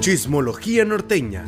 Chismología 0.00 0.84
norteña. 0.86 1.44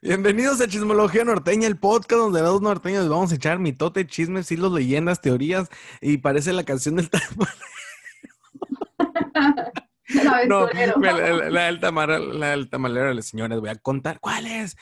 Bienvenidos 0.00 0.62
a 0.62 0.66
Chismología 0.66 1.26
Norteña, 1.26 1.66
el 1.66 1.76
podcast 1.76 2.22
donde 2.22 2.40
los 2.40 2.62
norteños 2.62 3.06
vamos 3.06 3.32
a 3.32 3.34
echar 3.34 3.58
mitote, 3.58 4.06
chismes, 4.06 4.50
hilos, 4.50 4.72
leyendas, 4.72 5.20
teorías 5.20 5.68
y 6.00 6.16
parece 6.16 6.54
la 6.54 6.64
canción 6.64 6.96
del 6.96 7.10
No, 10.48 10.66
la, 11.00 11.50
la, 11.50 11.66
del 11.66 11.80
tamalero, 11.80 12.32
la 12.32 12.50
del 12.50 12.70
tamalero 12.70 13.08
de 13.08 13.14
las 13.14 13.26
señoras, 13.26 13.60
voy 13.60 13.68
a 13.68 13.74
contar 13.74 14.20
cuál 14.20 14.46
es. 14.46 14.74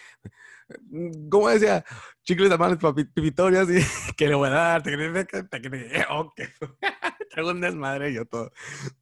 ¿Cómo 1.31 1.49
decía? 1.49 1.85
Chicles, 2.23 2.51
tamales, 2.51 2.79
pipitorias 3.15 3.69
y 3.71 3.81
que 4.17 4.29
le 4.29 4.35
voy 4.35 4.49
a 4.49 4.53
dar, 4.53 4.83
te 4.83 4.95
oh, 6.09 6.33
Traigo 7.31 7.51
un 7.51 7.61
desmadre 7.61 8.13
yo 8.13 8.25
todo. 8.25 8.53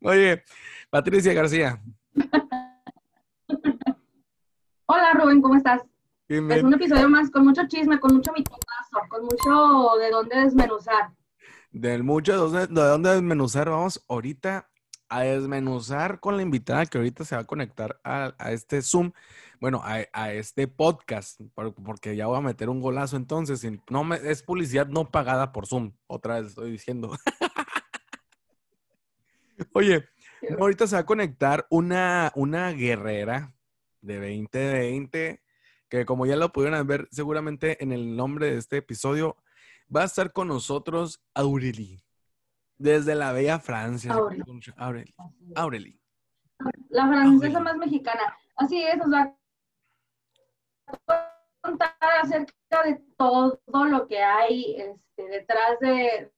Oye, 0.02 0.44
Patricia 0.88 1.32
García. 1.34 1.82
Hola 4.86 5.12
Rubén, 5.14 5.42
¿cómo 5.42 5.56
estás? 5.56 5.82
Es 6.28 6.62
un 6.62 6.74
episodio 6.74 7.08
más 7.08 7.30
con 7.30 7.44
mucho 7.44 7.66
chisme, 7.66 7.98
con 7.98 8.14
mucho 8.14 8.32
mitotazo, 8.32 9.00
con 9.08 9.24
mucho 9.24 9.98
de 9.98 10.10
dónde 10.10 10.36
desmenuzar. 10.36 11.10
Del 11.72 12.04
mucho 12.04 12.50
de 12.50 12.66
dónde, 12.68 13.10
desmenuzar, 13.10 13.68
vamos 13.68 14.04
ahorita 14.08 14.69
a 15.10 15.20
desmenuzar 15.20 16.20
con 16.20 16.36
la 16.36 16.42
invitada 16.42 16.86
que 16.86 16.98
ahorita 16.98 17.24
se 17.24 17.34
va 17.34 17.42
a 17.42 17.46
conectar 17.46 18.00
a, 18.04 18.32
este 18.50 18.80
Zoom, 18.80 19.12
bueno, 19.60 19.82
a, 19.84 20.32
este 20.32 20.68
podcast, 20.68 21.40
porque 21.84 22.16
ya 22.16 22.26
voy 22.26 22.38
a 22.38 22.40
meter 22.40 22.70
un 22.70 22.80
golazo 22.80 23.16
entonces. 23.16 23.66
No 23.90 24.04
me, 24.04 24.16
es 24.16 24.42
publicidad 24.42 24.86
no 24.86 25.10
pagada 25.10 25.52
por 25.52 25.66
Zoom, 25.66 25.92
otra 26.06 26.40
vez 26.40 26.50
estoy 26.50 26.70
diciendo. 26.70 27.16
Oye, 29.74 30.06
ahorita 30.58 30.86
se 30.86 30.96
va 30.96 31.00
a 31.00 31.06
conectar 31.06 31.66
una, 31.68 32.32
una 32.34 32.70
guerrera 32.70 33.52
de 34.00 34.16
2020 34.16 35.42
que 35.90 36.06
como 36.06 36.24
ya 36.24 36.36
lo 36.36 36.52
pudieron 36.52 36.86
ver 36.86 37.08
seguramente 37.10 37.82
en 37.82 37.92
el 37.92 38.16
nombre 38.16 38.52
de 38.52 38.58
este 38.58 38.78
episodio, 38.78 39.36
va 39.94 40.02
a 40.02 40.06
estar 40.06 40.32
con 40.32 40.48
nosotros 40.48 41.20
Aurelie, 41.34 42.02
desde 42.80 43.14
la 43.14 43.32
bella 43.32 43.60
Francia. 43.60 44.16
Aurelie. 45.54 46.00
La 46.88 47.06
francesa 47.06 47.60
más 47.60 47.76
mexicana. 47.76 48.36
Así 48.56 48.82
es, 48.82 48.96
nos 48.96 49.12
va 49.12 49.36
a 51.08 51.36
contar 51.60 51.94
acerca 52.22 52.82
de 52.84 53.02
todo 53.18 53.60
lo 53.72 54.06
que 54.08 54.18
hay 54.18 54.76
este, 54.76 55.28
detrás 55.28 55.78
de, 55.80 56.32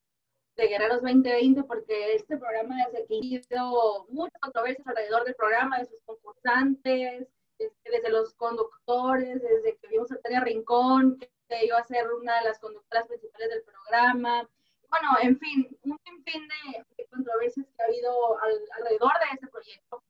de 0.56 0.66
Guerreros 0.66 1.02
2020, 1.02 1.62
porque 1.62 2.16
este 2.16 2.36
programa 2.36 2.74
que 2.92 3.14
inició 3.14 4.06
muchas 4.08 4.40
controversias 4.40 4.86
alrededor 4.88 5.24
del 5.24 5.36
programa, 5.36 5.78
de 5.78 5.86
sus 5.86 6.02
concursantes, 6.04 7.28
este, 7.58 7.90
desde 7.90 8.10
los 8.10 8.34
conductores, 8.34 9.40
desde 9.40 9.76
que 9.76 9.88
vimos 9.88 10.10
a 10.10 10.16
Tania 10.16 10.40
Rincón, 10.40 11.18
que 11.20 11.66
iba 11.66 11.78
a 11.78 11.84
ser 11.84 12.12
una 12.12 12.36
de 12.40 12.48
las 12.48 12.58
conductoras 12.58 13.06
principales 13.06 13.48
del 13.48 13.62
programa. 13.62 14.48
Bueno, 14.92 15.08
en 15.22 15.38
fin, 15.38 15.74
un 15.84 15.98
sinfín 16.04 16.46
de, 16.48 17.06
controversias 17.06 17.66
que 17.66 17.82
ha 17.82 17.86
habido 17.86 18.38
alrededor 18.42 19.12
de 19.20 19.26
este 19.32 19.46
proyecto. 19.48 20.02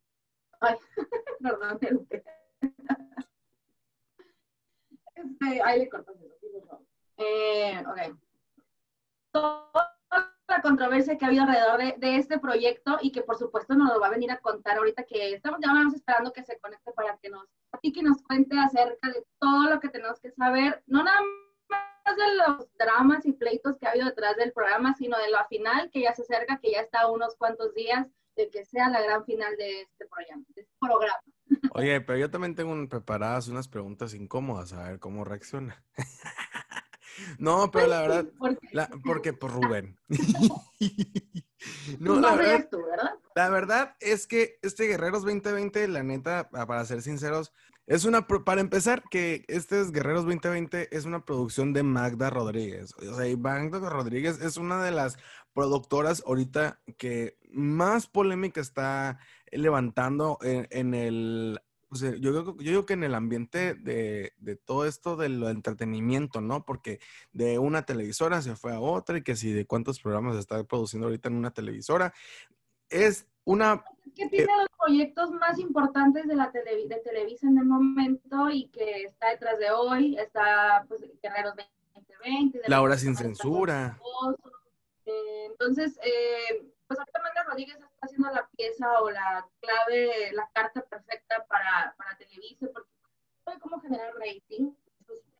Ay, 0.60 0.76
perdón, 1.40 1.78
este, 5.14 5.62
ahí 5.62 5.78
le 5.78 5.88
cortas 5.88 6.16
eso. 6.16 6.80
Eh, 7.16 7.80
ok. 7.86 8.18
Todo 9.30 9.70
la 10.48 10.60
controversia 10.60 11.16
que 11.16 11.24
ha 11.24 11.28
habido 11.28 11.44
alrededor 11.44 11.98
de, 11.98 12.16
este 12.16 12.40
proyecto 12.40 12.98
y 13.00 13.12
que 13.12 13.22
por 13.22 13.36
supuesto 13.36 13.74
nos 13.74 13.92
lo 13.92 14.00
va 14.00 14.08
a 14.08 14.10
venir 14.10 14.32
a 14.32 14.40
contar 14.40 14.76
ahorita 14.76 15.04
que 15.04 15.34
estamos 15.34 15.60
ya 15.62 15.72
vamos 15.72 15.94
esperando 15.94 16.32
que 16.32 16.42
se 16.42 16.58
conecte 16.58 16.92
para 16.92 17.16
que 17.18 17.30
nos 17.30 17.46
y 17.80 17.92
que 17.92 18.02
nos 18.02 18.20
cuente 18.22 18.58
acerca 18.58 19.08
de 19.08 19.24
todo 19.38 19.70
lo 19.70 19.80
que 19.80 19.88
tenemos 19.88 20.20
que 20.20 20.30
saber, 20.32 20.82
no 20.86 21.02
nada 21.02 21.22
más 21.22 21.41
de 22.04 22.34
los 22.36 22.68
dramas 22.78 23.24
y 23.26 23.32
pleitos 23.32 23.76
que 23.78 23.86
ha 23.86 23.90
habido 23.90 24.06
detrás 24.06 24.36
del 24.36 24.52
programa, 24.52 24.94
sino 24.94 25.18
de 25.18 25.30
la 25.30 25.46
final 25.46 25.90
que 25.90 26.02
ya 26.02 26.14
se 26.14 26.22
acerca, 26.22 26.58
que 26.58 26.72
ya 26.72 26.80
está 26.80 27.08
unos 27.10 27.36
cuantos 27.36 27.74
días 27.74 28.06
de 28.36 28.50
que 28.50 28.64
sea 28.64 28.88
la 28.88 29.00
gran 29.02 29.24
final 29.24 29.56
de 29.56 29.82
este 29.82 30.06
programa. 30.06 30.44
De 30.54 30.62
este 30.62 30.74
programa. 30.80 31.22
Oye, 31.74 32.00
pero 32.00 32.18
yo 32.18 32.30
también 32.30 32.54
tengo 32.54 32.88
preparadas 32.88 33.48
unas 33.48 33.68
preguntas 33.68 34.14
incómodas, 34.14 34.72
a 34.72 34.88
ver 34.88 34.98
cómo 34.98 35.24
reacciona. 35.24 35.84
No, 37.38 37.70
pero 37.70 37.86
la 37.86 38.00
verdad, 38.00 38.26
porque 39.04 39.32
por 39.32 39.52
Rubén. 39.52 39.98
no, 41.98 42.20
la 42.20 42.34
verdad, 42.34 42.68
la 43.34 43.50
verdad 43.50 43.96
es 44.00 44.26
que 44.26 44.58
este 44.62 44.86
Guerreros 44.86 45.22
2020, 45.22 45.88
la 45.88 46.02
neta, 46.02 46.48
para 46.50 46.84
ser 46.84 47.02
sinceros, 47.02 47.52
es 47.86 48.04
una, 48.04 48.26
para 48.26 48.60
empezar, 48.60 49.02
que 49.10 49.44
este 49.48 49.80
es 49.80 49.92
Guerreros 49.92 50.24
2020 50.24 50.96
es 50.96 51.04
una 51.04 51.24
producción 51.24 51.72
de 51.72 51.82
Magda 51.82 52.30
Rodríguez. 52.30 52.94
O 52.94 53.14
sea, 53.16 53.28
y 53.28 53.36
Magda 53.36 53.90
Rodríguez 53.90 54.40
es 54.40 54.56
una 54.56 54.82
de 54.82 54.92
las 54.92 55.16
productoras 55.52 56.22
ahorita 56.26 56.80
que 56.96 57.36
más 57.50 58.06
polémica 58.06 58.60
está 58.60 59.18
levantando 59.50 60.38
en 60.42 60.94
el 60.94 61.60
yo, 61.92 62.18
yo 62.20 62.56
digo 62.56 62.86
que 62.86 62.94
en 62.94 63.04
el 63.04 63.14
ambiente 63.14 63.74
de, 63.74 64.32
todo 64.64 64.86
esto 64.86 65.16
del 65.16 65.42
entretenimiento, 65.44 66.40
¿no? 66.40 66.64
Porque 66.64 67.00
de 67.32 67.58
una 67.58 67.84
televisora 67.84 68.42
se 68.42 68.56
fue 68.56 68.72
a 68.72 68.80
otra 68.80 69.18
y 69.18 69.22
que 69.22 69.36
si 69.36 69.52
de 69.52 69.66
cuántos 69.66 70.00
programas 70.00 70.36
está 70.36 70.62
produciendo 70.64 71.06
ahorita 71.06 71.28
en 71.28 71.36
una 71.36 71.52
televisora, 71.52 72.14
es 72.88 73.26
una... 73.44 73.84
¿Qué 74.14 74.28
tiene 74.28 74.52
los 74.58 74.68
proyectos 74.78 75.30
más 75.30 75.58
importantes 75.58 76.26
de 76.28 76.36
la 76.36 76.50
de 76.50 77.00
Televisa 77.02 77.46
en 77.46 77.58
el 77.58 77.64
momento 77.64 78.50
y 78.50 78.68
que 78.68 79.04
está 79.04 79.30
detrás 79.30 79.58
de 79.58 79.70
hoy? 79.70 80.18
Está, 80.18 80.84
pues, 80.86 81.00
Guerreros 81.22 81.54
2020. 81.94 82.60
La 82.68 82.82
hora 82.82 82.98
sin 82.98 83.16
censura. 83.16 83.98
Eh, 85.06 85.46
entonces, 85.50 85.98
eh, 86.04 86.62
pues 86.86 86.98
ahorita 86.98 87.22
Magda 87.22 87.44
Rodríguez 87.44 87.76
está 87.76 87.88
haciendo 88.02 88.30
la 88.30 88.46
pieza 88.48 89.00
o 89.00 89.10
la 89.10 89.46
clave, 89.60 90.32
la 90.32 90.48
carta 90.52 90.82
perfecta 90.82 91.44
para, 91.48 91.94
para 91.96 92.16
Televisa, 92.18 92.68
porque 92.72 92.90
sabe 93.44 93.58
cómo 93.60 93.80
generar 93.80 94.12
rating, 94.14 94.72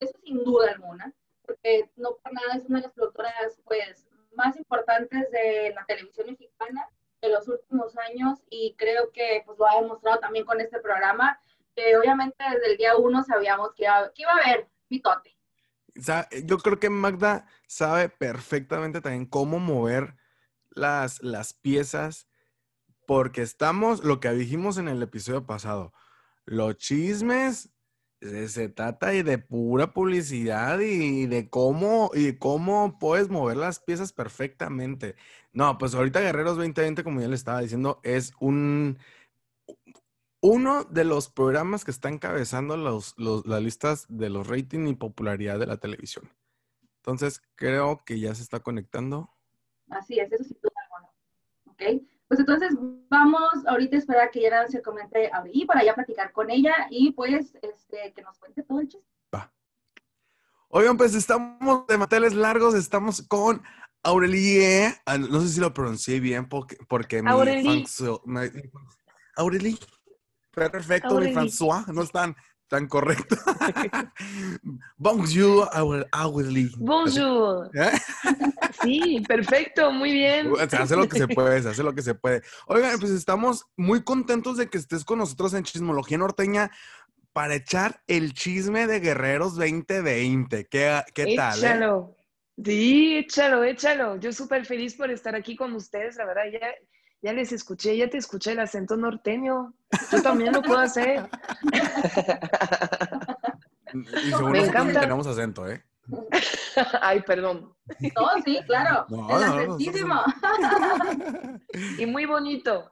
eso, 0.01 0.19
sin 0.25 0.43
duda 0.45 0.73
alguna, 0.73 1.13
porque 1.45 1.91
no 1.97 2.17
por 2.17 2.33
nada 2.33 2.55
es 2.55 2.65
una 2.65 2.79
de 2.79 2.87
las 2.87 2.93
productoras 2.95 3.61
pues 3.65 4.07
más 4.35 4.57
importantes 4.57 5.31
de 5.31 5.73
la 5.75 5.85
televisión 5.85 6.29
mexicana 6.29 6.89
de 7.23 7.29
los 7.31 7.49
últimos 7.49 7.97
años 7.97 8.41
y 8.51 8.75
creo 8.77 9.11
que 9.13 9.43
pues 9.47 9.59
lo 9.59 9.67
ha 9.67 9.81
demostrado 9.81 10.19
también 10.19 10.45
con 10.45 10.61
este 10.61 10.81
programa, 10.81 11.41
que 11.75 11.97
obviamente 11.97 12.45
desde 12.53 12.73
el 12.73 12.77
día 12.77 12.97
uno 12.97 13.23
sabíamos 13.23 13.73
que 13.75 13.85
iba, 13.85 14.13
que 14.13 14.23
iba 14.23 14.33
a 14.33 14.39
haber 14.39 14.69
mitote. 14.91 15.37
Yo 16.45 16.59
creo 16.59 16.81
que 16.81 16.91
Magda 16.91 17.47
sabe 17.67 18.09
perfectamente 18.09 19.01
también 19.01 19.27
cómo 19.27 19.59
mover 19.59 20.17
las, 20.71 21.23
las 21.23 21.53
piezas 21.53 22.29
porque 23.07 23.43
estamos, 23.43 24.03
lo 24.05 24.21
que 24.21 24.31
dijimos 24.31 24.79
en 24.79 24.89
el 24.89 25.03
episodio 25.03 25.47
pasado, 25.47 25.93
los 26.45 26.77
chismes 26.77 27.72
se, 28.49 28.69
trata 28.69 29.09
de 29.09 29.39
pura 29.39 29.93
publicidad 29.93 30.79
y 30.81 31.27
de 31.27 31.49
cómo, 31.51 32.11
y 32.15 32.35
cómo 32.35 32.99
puedes 32.99 33.29
mover 33.29 33.57
las 33.57 33.81
piezas 33.81 34.13
perfectamente. 34.13 35.17
No, 35.53 35.77
pues 35.79 35.95
ahorita 35.95 36.21
Guerreros 36.21 36.57
2020, 36.57 37.05
como 37.05 37.21
ya 37.21 37.29
le 37.29 37.35
estaba 37.35 37.61
diciendo, 37.61 38.01
es 38.03 38.33
un 38.41 38.99
uno 40.41 40.85
de 40.85 41.05
los 41.05 41.29
programas 41.29 41.85
que 41.85 41.93
está 41.93 42.09
encabezando 42.09 42.77
los, 42.77 43.15
las 43.17 43.63
listas 43.63 44.07
de 44.09 44.29
los 44.29 44.49
rating 44.49 44.89
y 44.89 44.95
popularidad 44.95 45.59
de 45.59 45.67
la 45.67 45.77
televisión. 45.77 46.29
Entonces, 46.97 47.43
creo 47.55 48.05
que 48.05 48.19
ya 48.19 48.35
se 48.35 48.43
está 48.43 48.61
conectando. 48.61 49.31
Así 49.89 50.19
es, 50.19 50.33
eso 50.33 50.45
sí, 50.45 50.57
¿Ok? 51.67 51.83
Pues 52.33 52.41
entonces 52.41 52.75
vamos 53.11 53.53
ahorita 53.67 53.95
a 53.95 53.99
esperar 53.99 54.31
que 54.31 54.41
ya 54.41 54.67
se 54.67 54.81
comente 54.81 55.31
y 55.53 55.67
para 55.67 55.85
ya 55.85 55.95
platicar 55.95 56.33
con 56.33 56.49
ella 56.49 56.73
y 56.89 57.13
pues 57.13 57.55
este, 57.61 58.15
que 58.17 58.23
nos 58.23 58.39
cuente 58.39 58.63
todo 58.63 58.81
el 58.81 58.89
chiste. 58.89 59.07
Va. 59.35 59.53
Oigan, 60.69 60.97
pues 60.97 61.15
estamos 61.15 61.87
de 61.87 61.99
mateles 61.99 62.33
largos, 62.33 62.75
estamos 62.75 63.21
con 63.29 63.63
Aurelie, 64.03 64.95
ah, 65.05 65.19
no 65.19 65.43
sé 65.43 65.49
si 65.49 65.61
lo 65.61 65.75
pronuncié 65.75 66.21
bien 66.21 66.49
porque, 66.49 66.79
porque 66.89 67.19
Aurelie. 67.19 67.85
mi 68.25 68.41
Aurelie. 69.37 69.79
Perfecto, 70.53 71.21
mi 71.21 71.35
François, 71.35 71.87
no 71.89 72.01
están 72.01 72.35
tan 72.73 72.89
correcto. 72.89 73.37
Bonjour, 74.97 75.69
Aurelie. 76.11 76.71
Bonjour. 76.79 77.71
¿Eh? 77.75 77.91
Sí, 78.83 79.23
perfecto, 79.29 79.93
muy 79.93 80.11
bien. 80.11 80.51
Se 80.71 80.77
hace 80.77 80.97
lo 80.97 81.07
que 81.07 81.19
se 81.19 81.29
puede, 81.29 81.63
se 81.63 81.69
hace 81.69 81.83
lo 81.83 81.95
que 81.95 82.01
se 82.01 82.15
puede. 82.15 82.41
Oigan, 82.67 82.99
pues 82.99 83.13
estamos 83.13 83.67
muy 83.77 84.03
contentos 84.03 84.57
de 84.57 84.71
que 84.71 84.79
estés 84.79 85.05
con 85.05 85.19
nosotros 85.19 85.53
en 85.53 85.65
Chismología 85.65 86.17
Norteña 86.17 86.71
para 87.35 87.57
echar 87.57 88.01
el 88.07 88.33
chisme 88.33 88.87
de 88.87 89.01
Guerreros 89.01 89.55
2020. 89.57 90.67
¿Qué, 90.71 91.03
qué 91.13 91.37
tal? 91.37 91.59
Eh? 91.59 91.67
Échalo. 91.67 92.17
Sí, 92.65 93.17
échalo, 93.19 93.65
échalo. 93.65 94.17
Yo 94.17 94.33
súper 94.33 94.65
feliz 94.65 94.95
por 94.95 95.11
estar 95.11 95.35
aquí 95.35 95.57
con 95.57 95.75
ustedes, 95.75 96.17
la 96.17 96.25
verdad, 96.25 96.45
ya 96.51 96.75
Ya 97.23 97.33
les 97.33 97.53
escuché, 97.53 97.97
ya 97.97 98.11
te 98.11 98.19
escuché 98.19 98.53
el 98.53 98.61
acento 98.61 98.97
norteño. 98.97 99.73
Yo 100.11 100.23
también 100.23 100.53
lo 100.53 100.61
puedo 100.63 100.81
hacer. 100.81 101.31
Y 103.95 104.31
nosotros 104.31 104.87
ni 104.87 104.93
tenemos 104.93 105.27
acento, 105.27 105.69
¿eh? 105.69 105.85
Ay, 107.01 107.23
perdón. 107.23 107.75
No, 108.01 108.43
sí, 108.45 108.59
claro. 108.67 109.07
No, 109.09 109.29
no, 109.29 109.79
y 111.99 112.07
muy 112.07 112.27
bonito. 112.27 112.91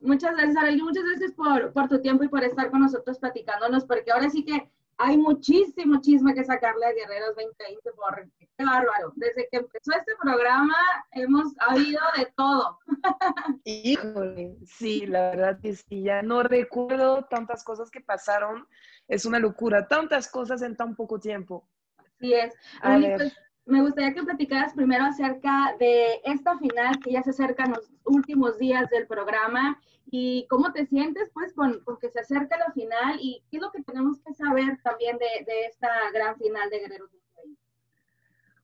Muchas 0.00 0.36
gracias, 0.36 0.56
Arely. 0.56 0.82
Muchas 0.82 1.04
gracias 1.04 1.32
por, 1.32 1.72
por 1.72 1.88
tu 1.88 2.00
tiempo 2.00 2.24
y 2.24 2.28
por 2.28 2.42
estar 2.44 2.70
con 2.70 2.80
nosotros 2.80 3.18
platicándonos, 3.18 3.84
porque 3.84 4.10
ahora 4.10 4.30
sí 4.30 4.44
que 4.44 4.70
hay 4.98 5.18
muchísimo 5.18 6.00
chisme 6.00 6.34
que 6.34 6.44
sacarle 6.44 6.86
a 6.86 6.92
Guerreros 6.92 7.34
2020 7.36 7.92
por 7.92 8.30
qué 8.38 8.64
bárbaro. 8.64 9.12
Desde 9.16 9.48
que 9.50 9.58
empezó 9.58 9.92
este 9.92 10.12
programa 10.20 10.76
hemos 11.12 11.52
habido 11.58 12.00
de 12.16 12.32
todo. 12.36 12.78
Híjole, 13.64 14.56
sí, 14.64 15.06
la 15.06 15.30
verdad 15.30 15.60
que 15.60 15.74
sí, 15.74 16.02
ya 16.02 16.22
no 16.22 16.42
recuerdo 16.42 17.24
tantas 17.24 17.62
cosas 17.64 17.90
que 17.90 18.00
pasaron. 18.00 18.66
Es 19.08 19.26
una 19.26 19.38
locura, 19.38 19.86
tantas 19.86 20.28
cosas 20.28 20.62
en 20.62 20.76
tan 20.76 20.96
poco 20.96 21.20
tiempo. 21.20 21.68
Así 21.98 22.32
es. 22.32 22.54
Pues, 22.82 23.36
me 23.66 23.82
gustaría 23.82 24.14
que 24.14 24.22
platicaras 24.22 24.72
primero 24.74 25.04
acerca 25.04 25.74
de 25.78 26.20
esta 26.24 26.56
final 26.56 26.98
que 27.00 27.12
ya 27.12 27.22
se 27.22 27.30
acercan 27.30 27.72
los 27.72 27.90
últimos 28.04 28.58
días 28.58 28.88
del 28.90 29.06
programa 29.08 29.80
y 30.08 30.46
cómo 30.48 30.72
te 30.72 30.86
sientes 30.86 31.30
pues 31.34 31.52
con, 31.52 31.82
que 32.00 32.08
se 32.08 32.20
acerca 32.20 32.56
la 32.58 32.72
final 32.72 33.18
y 33.20 33.42
qué 33.50 33.56
es 33.56 33.62
lo 33.62 33.72
que 33.72 33.82
tenemos 33.82 34.20
que 34.20 34.32
saber 34.34 34.78
también 34.84 35.18
de, 35.18 35.66
esta 35.66 35.88
gran 36.14 36.36
final 36.38 36.70
de 36.70 36.78
Guerreros 36.78 37.10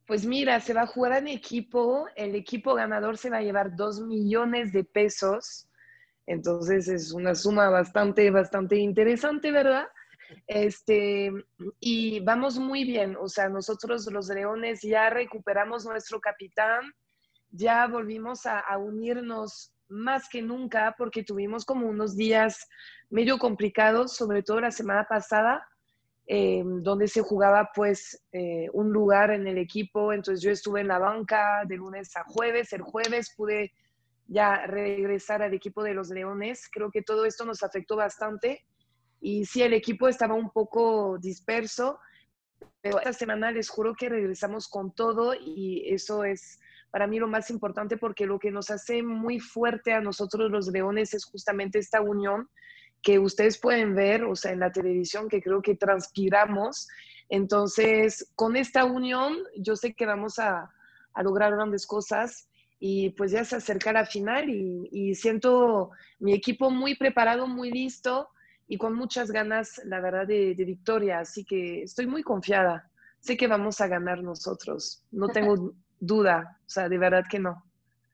Pues 0.06 0.24
mira, 0.24 0.60
se 0.60 0.72
va 0.72 0.82
a 0.82 0.86
jugar 0.86 1.18
en 1.18 1.28
equipo, 1.28 2.06
el 2.14 2.36
equipo 2.36 2.74
ganador 2.74 3.18
se 3.18 3.28
va 3.28 3.38
a 3.38 3.42
llevar 3.42 3.74
dos 3.74 4.00
millones 4.00 4.72
de 4.72 4.84
pesos, 4.84 5.66
entonces 6.26 6.86
es 6.86 7.12
una 7.12 7.34
suma 7.34 7.68
bastante, 7.70 8.30
bastante 8.30 8.76
interesante, 8.76 9.50
¿verdad? 9.50 9.88
Este, 10.46 11.32
y 11.80 12.20
vamos 12.20 12.58
muy 12.58 12.84
bien, 12.84 13.16
o 13.18 13.28
sea, 13.28 13.48
nosotros 13.48 14.10
los 14.12 14.28
Leones 14.28 14.82
ya 14.82 15.10
recuperamos 15.10 15.84
nuestro 15.84 16.20
capitán, 16.20 16.92
ya 17.50 17.86
volvimos 17.86 18.46
a, 18.46 18.64
unirnos 18.78 19.72
más 19.88 20.28
que 20.28 20.40
nunca 20.40 20.94
porque 20.96 21.22
tuvimos 21.22 21.64
como 21.64 21.86
unos 21.86 22.16
días 22.16 22.66
medio 23.10 23.38
complicados, 23.38 24.16
sobre 24.16 24.42
todo 24.42 24.60
la 24.60 24.70
semana 24.70 25.06
pasada, 25.06 25.68
em, 26.26 26.82
donde 26.82 27.08
se 27.08 27.20
jugaba 27.20 27.70
pues 27.74 28.22
eh, 28.32 28.68
un 28.72 28.90
lugar 28.92 29.30
en 29.30 29.46
el 29.46 29.58
equipo, 29.58 30.12
entonces 30.12 30.42
yo 30.42 30.50
estuve 30.50 30.80
en 30.80 30.88
la 30.88 30.98
banca 30.98 31.64
de 31.66 31.76
lunes 31.76 32.16
a 32.16 32.24
jueves, 32.24 32.72
el 32.72 32.82
jueves 32.82 33.34
pude 33.36 33.72
ya 34.28 34.66
regresar 34.66 35.42
al 35.42 35.52
equipo 35.52 35.82
de 35.82 35.94
los 35.94 36.08
Leones, 36.08 36.68
creo 36.72 36.90
que 36.90 37.02
todo 37.02 37.26
esto 37.26 37.44
nos 37.44 37.62
afectó 37.62 37.96
bastante 37.96 38.64
y 39.22 39.46
sí, 39.46 39.62
el 39.62 39.72
equipo 39.72 40.08
estaba 40.08 40.34
un 40.34 40.50
poco 40.50 41.16
disperso, 41.16 42.00
pero 42.80 42.98
esta 42.98 43.12
semana 43.12 43.52
les 43.52 43.68
juro 43.68 43.94
que 43.94 44.08
regresamos 44.08 44.66
con 44.68 44.92
todo 44.92 45.32
y 45.34 45.84
eso 45.86 46.24
es 46.24 46.58
para 46.90 47.06
mí 47.06 47.20
lo 47.20 47.28
más 47.28 47.48
importante 47.48 47.96
porque 47.96 48.26
lo 48.26 48.40
que 48.40 48.50
nos 48.50 48.70
hace 48.70 49.02
muy 49.04 49.38
fuerte 49.38 49.92
a 49.92 50.00
nosotros 50.00 50.50
los 50.50 50.66
leones 50.66 51.14
es 51.14 51.24
justamente 51.24 51.78
esta 51.78 52.00
unión 52.00 52.50
que 53.00 53.20
ustedes 53.20 53.58
pueden 53.58 53.94
ver, 53.94 54.24
o 54.24 54.34
sea, 54.34 54.52
en 54.52 54.60
la 54.60 54.72
televisión, 54.72 55.28
que 55.28 55.40
creo 55.40 55.62
que 55.62 55.76
transpiramos. 55.76 56.88
Entonces, 57.28 58.30
con 58.34 58.56
esta 58.56 58.84
unión, 58.84 59.38
yo 59.56 59.76
sé 59.76 59.94
que 59.94 60.04
vamos 60.04 60.40
a, 60.40 60.68
a 61.14 61.22
lograr 61.22 61.52
grandes 61.52 61.86
cosas 61.86 62.48
y 62.80 63.10
pues 63.10 63.30
ya 63.30 63.44
se 63.44 63.56
acerca 63.56 63.92
la 63.92 64.04
final 64.04 64.50
y, 64.50 64.88
y 64.90 65.14
siento 65.14 65.90
mi 66.18 66.34
equipo 66.34 66.70
muy 66.70 66.96
preparado, 66.96 67.46
muy 67.46 67.70
listo 67.70 68.28
y 68.72 68.78
con 68.78 68.94
muchas 68.94 69.30
ganas, 69.30 69.82
la 69.84 70.00
verdad, 70.00 70.26
de, 70.26 70.54
victoria. 70.54 71.18
Así 71.18 71.44
que 71.44 71.82
estoy 71.82 72.06
muy 72.06 72.22
confiada. 72.22 72.88
Sé 73.20 73.36
que 73.36 73.46
vamos 73.46 73.82
a 73.82 73.86
ganar 73.86 74.22
nosotros. 74.22 75.04
No 75.10 75.28
tengo 75.28 75.74
duda. 76.00 76.58
O 76.66 76.70
sea, 76.70 76.88
de 76.88 76.96
verdad 76.96 77.24
que 77.30 77.38
no. 77.38 77.62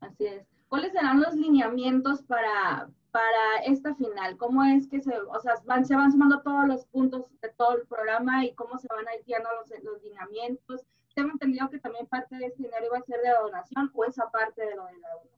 Así 0.00 0.26
es. 0.26 0.44
¿Cuáles 0.69 0.90
serán 0.90 1.20
los 1.20 1.37
lineamientos 1.37 2.22
para, 2.22 2.90
para 3.12 3.58
esta 3.66 3.94
final? 3.94 4.37
¿Cómo 4.37 4.64
es 4.64 4.88
que 4.88 5.00
se, 5.00 5.16
o 5.16 5.40
sea, 5.40 5.55
van, 5.64 5.87
se 5.87 5.94
van 5.94 6.10
sumando 6.10 6.43
todos 6.43 6.66
los 6.66 6.84
puntos 6.87 7.26
de 7.40 7.50
todo 7.50 7.76
el 7.76 7.87
programa 7.87 8.44
y 8.44 8.52
cómo 8.56 8.78
se 8.78 8.88
van 8.88 9.04
guiando 9.25 9.49
los, 9.61 9.84
los 9.84 10.02
lineamientos? 10.02 10.82
Tengo 11.14 11.31
entendido 11.31 11.70
que 11.70 11.78
también 11.78 12.08
parte 12.08 12.34
de 12.34 12.46
este 12.46 12.64
dinero 12.64 12.87
iba 12.87 12.99
a 12.99 13.02
ser 13.02 13.20
de 13.22 13.31
donación 13.40 13.93
o 13.94 14.04
esa 14.04 14.28
parte 14.28 14.66
de 14.66 14.75
lo 14.75 14.87
de 14.87 14.99
la 14.99 15.08
donación. 15.11 15.38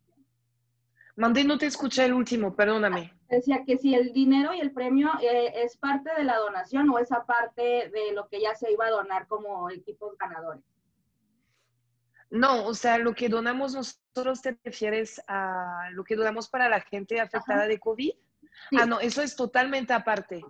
Mandé, 1.20 1.44
no 1.44 1.58
te 1.58 1.66
escuché 1.66 2.06
el 2.06 2.14
último, 2.14 2.56
perdóname. 2.56 3.12
Decía 3.28 3.62
que 3.66 3.76
si 3.76 3.94
el 3.94 4.14
dinero 4.14 4.54
y 4.54 4.60
el 4.60 4.72
premio 4.72 5.10
eh, 5.20 5.52
es 5.54 5.76
parte 5.76 6.10
de 6.16 6.24
la 6.24 6.38
donación 6.38 6.88
o 6.88 6.98
esa 6.98 7.26
parte 7.26 7.90
de 7.90 8.12
lo 8.14 8.26
que 8.28 8.40
ya 8.40 8.54
se 8.54 8.72
iba 8.72 8.86
a 8.86 8.90
donar 8.90 9.26
como 9.26 9.68
equipos 9.68 10.16
ganadores. 10.16 10.64
No, 12.30 12.64
o 12.64 12.72
sea, 12.72 12.96
lo 12.96 13.14
que 13.14 13.28
donamos 13.28 13.74
nosotros 13.74 14.40
te 14.40 14.56
refieres 14.64 15.20
a 15.28 15.90
lo 15.92 16.04
que 16.04 16.16
donamos 16.16 16.48
para 16.48 16.70
la 16.70 16.80
gente 16.80 17.20
afectada 17.20 17.66
de 17.66 17.78
COVID. 17.78 18.12
Ah, 18.78 18.86
no, 18.86 18.98
eso 18.98 19.20
es 19.20 19.36
totalmente 19.36 19.92
aparte. 19.92 20.42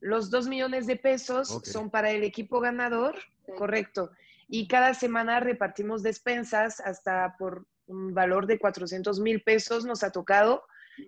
Los 0.00 0.30
dos 0.30 0.48
millones 0.48 0.88
de 0.88 0.96
pesos 0.96 1.60
son 1.62 1.90
para 1.90 2.10
el 2.10 2.24
equipo 2.24 2.58
ganador, 2.58 3.14
correcto. 3.56 4.10
Y 4.48 4.66
cada 4.66 4.94
semana 4.94 5.38
repartimos 5.38 6.02
despensas 6.02 6.80
hasta 6.80 7.36
por 7.38 7.68
un 7.88 8.14
valor 8.14 8.46
de 8.46 8.58
400 8.58 9.20
mil 9.20 9.42
pesos 9.42 9.84
nos 9.84 10.02
ha 10.02 10.12
tocado. 10.12 10.62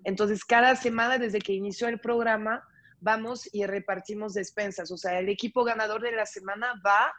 Entonces, 0.04 0.44
cada 0.44 0.76
semana 0.76 1.18
desde 1.18 1.38
que 1.38 1.52
inició 1.52 1.88
el 1.88 2.00
programa, 2.00 2.64
vamos 3.00 3.48
y 3.52 3.64
repartimos 3.66 4.34
despensas. 4.34 4.90
O 4.90 4.96
sea, 4.96 5.18
el 5.18 5.28
equipo 5.28 5.64
ganador 5.64 6.02
de 6.02 6.12
la 6.12 6.26
semana 6.26 6.80
va 6.84 7.12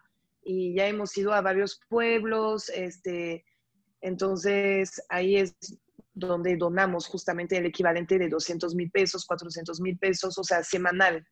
y 0.43 0.75
ya 0.75 0.87
hemos 0.87 1.15
ido 1.17 1.33
a 1.33 1.41
varios 1.41 1.79
pueblos. 1.89 2.69
Este, 2.69 3.45
entonces, 4.01 5.01
ahí 5.09 5.37
es 5.37 5.55
donde 6.13 6.57
donamos 6.57 7.07
justamente 7.07 7.57
el 7.57 7.65
equivalente 7.65 8.17
de 8.17 8.29
200 8.29 8.75
mil 8.75 8.91
pesos, 8.91 9.25
400 9.25 9.79
mil 9.79 9.97
pesos, 9.97 10.37
o 10.37 10.43
sea, 10.43 10.63
semanal. 10.63 11.25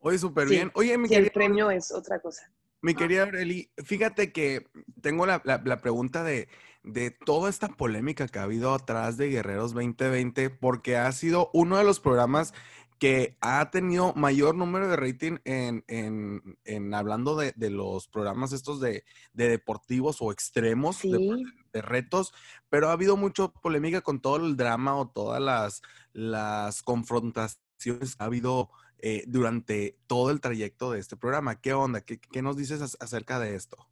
Oye, 0.00 0.18
súper 0.18 0.48
bien. 0.48 0.70
Oye, 0.74 0.96
mi 0.98 1.12
El 1.14 1.30
premio 1.30 1.70
es 1.70 1.92
otra 1.92 2.20
cosa. 2.20 2.50
Mi 2.82 2.94
querida 2.94 3.24
Aureli, 3.24 3.70
fíjate 3.84 4.32
que 4.32 4.66
tengo 5.02 5.26
la, 5.26 5.42
la 5.44 5.80
pregunta 5.82 6.24
de, 6.24 6.48
de 6.82 7.10
toda 7.10 7.50
esta 7.50 7.68
polémica 7.68 8.26
que 8.28 8.38
ha 8.38 8.44
habido 8.44 8.74
atrás 8.74 9.16
de 9.16 9.28
Guerreros 9.28 9.74
2020, 9.74 10.50
porque 10.50 10.96
ha 10.96 11.10
sido 11.12 11.50
uno 11.52 11.76
de 11.76 11.84
los 11.84 12.00
programas 12.00 12.54
que 13.00 13.38
ha 13.40 13.70
tenido 13.70 14.12
mayor 14.12 14.54
número 14.54 14.86
de 14.86 14.96
rating 14.96 15.38
en, 15.44 16.94
hablando 16.94 17.34
de, 17.34 17.54
los 17.70 18.08
programas 18.08 18.52
estos 18.52 18.78
de, 18.78 19.04
deportivos 19.32 20.18
o 20.20 20.30
extremos, 20.30 21.00
de, 21.02 21.82
retos, 21.82 22.34
pero 22.68 22.90
ha 22.90 22.92
habido 22.92 23.16
mucha 23.16 23.48
polémica 23.48 24.02
con 24.02 24.20
todo 24.20 24.44
el 24.44 24.54
drama 24.54 24.96
o 24.96 25.08
todas 25.08 25.40
las, 25.40 25.80
las 26.12 26.82
confrontaciones 26.82 28.16
que 28.16 28.22
ha 28.22 28.26
habido 28.26 28.70
eh, 28.98 29.24
durante 29.26 29.98
todo 30.06 30.30
el 30.30 30.42
trayecto 30.42 30.92
de 30.92 31.00
este 31.00 31.16
programa. 31.16 31.58
¿Qué 31.58 31.72
onda? 31.72 32.02
¿Qué, 32.02 32.20
qué 32.20 32.42
nos 32.42 32.58
dices 32.58 32.98
acerca 33.00 33.38
de 33.38 33.54
esto? 33.54 33.89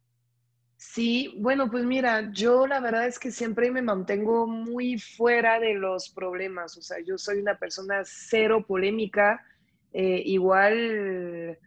Sí, 0.81 1.35
bueno, 1.37 1.69
pues 1.69 1.83
mira, 1.83 2.31
yo 2.31 2.65
la 2.65 2.79
verdad 2.79 3.05
es 3.05 3.19
que 3.19 3.31
siempre 3.31 3.69
me 3.69 3.81
mantengo 3.81 4.47
muy 4.47 4.97
fuera 4.97 5.59
de 5.59 5.73
los 5.73 6.09
problemas, 6.09 6.77
o 6.77 6.81
sea, 6.81 6.99
yo 7.05 7.17
soy 7.17 7.39
una 7.39 7.57
persona 7.57 8.01
cero 8.05 8.63
polémica, 8.65 9.45
eh, 9.91 10.23
igual 10.25 11.59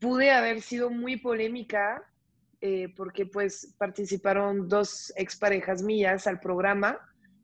pude 0.00 0.32
haber 0.32 0.62
sido 0.62 0.90
muy 0.90 1.16
polémica 1.16 2.02
eh, 2.60 2.92
porque 2.96 3.24
pues 3.24 3.72
participaron 3.78 4.68
dos 4.68 5.12
exparejas 5.14 5.80
mías 5.84 6.26
al 6.26 6.40
programa, 6.40 6.98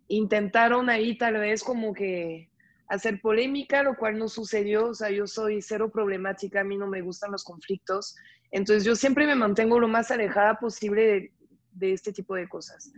intentaron 0.09 0.91
ahí 0.91 1.17
tal 1.17 1.35
vez 1.35 1.63
como 1.63 1.95
que 1.95 2.51
hacer 2.89 3.21
polémica, 3.21 3.85
lo 3.85 3.97
cual 3.97 4.19
no 4.19 4.29
sucedió, 4.29 4.89
o 4.89 4.95
sea, 4.95 5.11
yo 5.11 5.29
soy 5.29 5.63
cero 5.63 5.89
problemática, 5.89 6.63
a 6.63 6.65
mí 6.65 6.77
no 6.77 6.89
me 6.89 7.01
gustan 7.01 7.31
los 7.31 7.45
conflictos, 7.45 8.17
entonces 8.51 8.85
yo 8.85 8.97
siempre 8.97 9.27
me 9.27 9.35
mantengo 9.35 9.79
lo 9.79 9.89
más 9.89 10.11
alejada 10.11 10.59
posible 10.59 11.33
de, 11.73 11.93
este 11.93 12.13
tipo 12.13 12.35
de 12.35 12.49
cosas. 12.49 12.91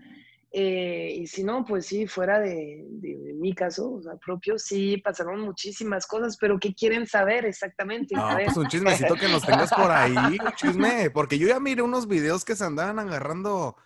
Eh, 0.51 1.15
y 1.19 1.27
si 1.27 1.45
no, 1.45 1.65
pues 1.65 1.87
sí, 1.87 2.07
fuera 2.07 2.41
de, 2.41 2.87
mi 3.35 3.55
caso, 3.55 3.93
o 3.93 4.03
sea, 4.03 4.17
propio, 4.17 4.59
sí 4.59 4.97
pasaron 4.97 5.41
muchísimas 5.41 6.07
cosas, 6.07 6.39
pero 6.39 6.59
¿qué 6.59 6.75
quieren 6.75 7.07
saber 7.07 7.45
exactamente? 7.45 8.15
No, 8.15 8.29
pues 8.33 8.57
un 8.57 8.69
chismecito 8.69 9.15
que 9.15 9.29
nos 9.29 9.45
tengas 9.45 9.73
por 9.73 9.91
ahí, 9.91 10.15
un 10.15 10.53
chisme, 10.57 11.11
porque 11.11 11.39
yo 11.39 11.49
ya 11.49 11.61
miré 11.61 11.83
unos 11.83 12.09
videos 12.09 12.45
que 12.45 12.57
se 12.57 12.65
andaban 12.65 12.99
agarrando 12.99 13.77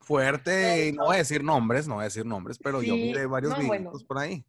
fuerte, 0.00 0.88
y 0.88 0.92
no 0.92 1.06
voy 1.06 1.16
a 1.16 1.18
decir 1.18 1.42
nombres, 1.42 1.88
no 1.88 1.94
voy 1.94 2.02
a 2.02 2.04
decir 2.04 2.26
nombres, 2.26 2.58
pero 2.58 2.82
yo 2.82 2.94
miré 2.94 3.26
varios 3.26 3.58
videos 3.58 4.04
por 4.04 4.18
ahí 4.18 4.44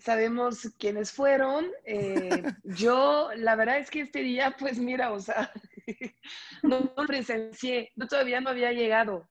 sabemos 0.00 0.68
quiénes 0.78 1.12
fueron. 1.12 1.66
Eh, 1.84 2.42
yo, 2.64 3.30
la 3.36 3.56
verdad 3.56 3.78
es 3.78 3.90
que 3.90 4.00
este 4.00 4.20
día, 4.20 4.56
pues 4.58 4.78
mira, 4.78 5.12
o 5.12 5.20
sea, 5.20 5.50
no 6.62 6.94
presencié, 7.06 7.90
yo 7.96 8.06
todavía 8.06 8.40
no 8.40 8.50
había 8.50 8.72
llegado. 8.72 9.28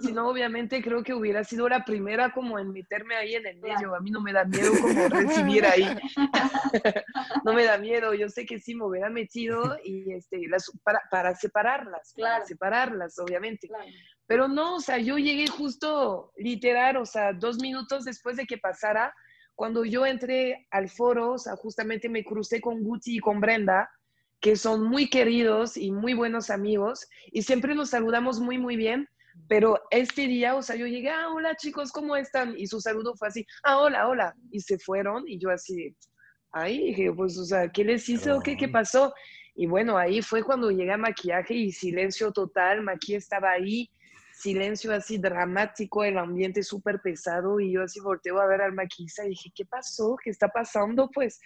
Si 0.00 0.12
no, 0.12 0.28
obviamente 0.28 0.82
creo 0.82 1.02
que 1.02 1.14
hubiera 1.14 1.42
sido 1.44 1.68
la 1.68 1.84
primera 1.84 2.32
como 2.32 2.58
en 2.58 2.72
meterme 2.72 3.16
ahí 3.16 3.34
en 3.34 3.46
el 3.46 3.58
medio. 3.60 3.94
A 3.94 4.00
mí 4.00 4.10
no 4.10 4.20
me 4.20 4.32
da 4.32 4.44
miedo 4.44 4.70
como 4.80 5.08
recibir 5.08 5.64
ahí. 5.66 5.84
no 7.44 7.52
me 7.52 7.64
da 7.64 7.78
miedo. 7.78 8.14
Yo 8.14 8.28
sé 8.28 8.46
que 8.46 8.60
sí 8.60 8.74
me 8.74 8.84
hubiera 8.84 9.10
metido 9.10 9.76
y 9.84 10.12
este, 10.12 10.46
las, 10.48 10.70
para, 10.84 11.00
para 11.10 11.34
separarlas, 11.34 12.14
para 12.16 12.44
separarlas, 12.44 13.18
obviamente. 13.18 13.68
Pero 14.26 14.48
no, 14.48 14.76
o 14.76 14.80
sea, 14.80 14.98
yo 14.98 15.18
llegué 15.18 15.48
justo 15.48 16.32
literal, 16.36 16.98
o 16.98 17.06
sea, 17.06 17.32
dos 17.32 17.58
minutos 17.58 18.04
después 18.04 18.36
de 18.36 18.46
que 18.46 18.58
pasara, 18.58 19.12
cuando 19.54 19.84
yo 19.84 20.06
entré 20.06 20.66
al 20.70 20.88
foro, 20.88 21.32
o 21.32 21.38
sea, 21.38 21.56
justamente 21.56 22.08
me 22.08 22.24
crucé 22.24 22.60
con 22.60 22.82
Guti 22.82 23.16
y 23.16 23.20
con 23.20 23.40
Brenda, 23.40 23.90
que 24.40 24.56
son 24.56 24.84
muy 24.84 25.08
queridos 25.08 25.76
y 25.76 25.92
muy 25.92 26.14
buenos 26.14 26.50
amigos, 26.50 27.06
y 27.30 27.42
siempre 27.42 27.74
nos 27.74 27.90
saludamos 27.90 28.40
muy, 28.40 28.58
muy 28.58 28.76
bien, 28.76 29.08
pero 29.48 29.80
este 29.90 30.26
día, 30.26 30.54
o 30.54 30.62
sea, 30.62 30.76
yo 30.76 30.86
llegué, 30.86 31.10
ah, 31.10 31.28
hola 31.32 31.54
chicos, 31.56 31.92
¿cómo 31.92 32.16
están? 32.16 32.54
Y 32.56 32.66
su 32.66 32.80
saludo 32.80 33.14
fue 33.16 33.28
así, 33.28 33.46
ah, 33.64 33.78
hola, 33.78 34.08
hola, 34.08 34.34
y 34.50 34.60
se 34.60 34.78
fueron, 34.78 35.24
y 35.26 35.38
yo 35.38 35.50
así, 35.50 35.94
ahí 36.52 36.78
dije, 36.86 37.12
pues, 37.12 37.36
o 37.38 37.44
sea, 37.44 37.68
¿qué 37.68 37.84
les 37.84 38.08
hice 38.08 38.32
o 38.32 38.40
qué, 38.40 38.56
qué 38.56 38.68
pasó? 38.68 39.12
Y 39.54 39.66
bueno, 39.66 39.98
ahí 39.98 40.22
fue 40.22 40.42
cuando 40.42 40.70
llegué 40.70 40.92
a 40.92 40.96
maquillaje 40.96 41.54
y 41.54 41.72
silencio 41.72 42.32
total, 42.32 42.82
Maqui 42.82 43.14
estaba 43.14 43.50
ahí, 43.50 43.90
silencio 44.40 44.92
así 44.92 45.18
dramático, 45.18 46.02
el 46.02 46.16
ambiente 46.18 46.62
súper 46.62 47.00
pesado 47.00 47.60
y 47.60 47.72
yo 47.72 47.82
así 47.82 48.00
volteo 48.00 48.40
a 48.40 48.46
ver 48.46 48.62
al 48.62 48.72
maquillista 48.72 49.24
y 49.24 49.30
dije, 49.30 49.52
¿qué 49.54 49.66
pasó? 49.66 50.16
¿Qué 50.22 50.30
está 50.30 50.48
pasando? 50.48 51.10
Pues 51.12 51.40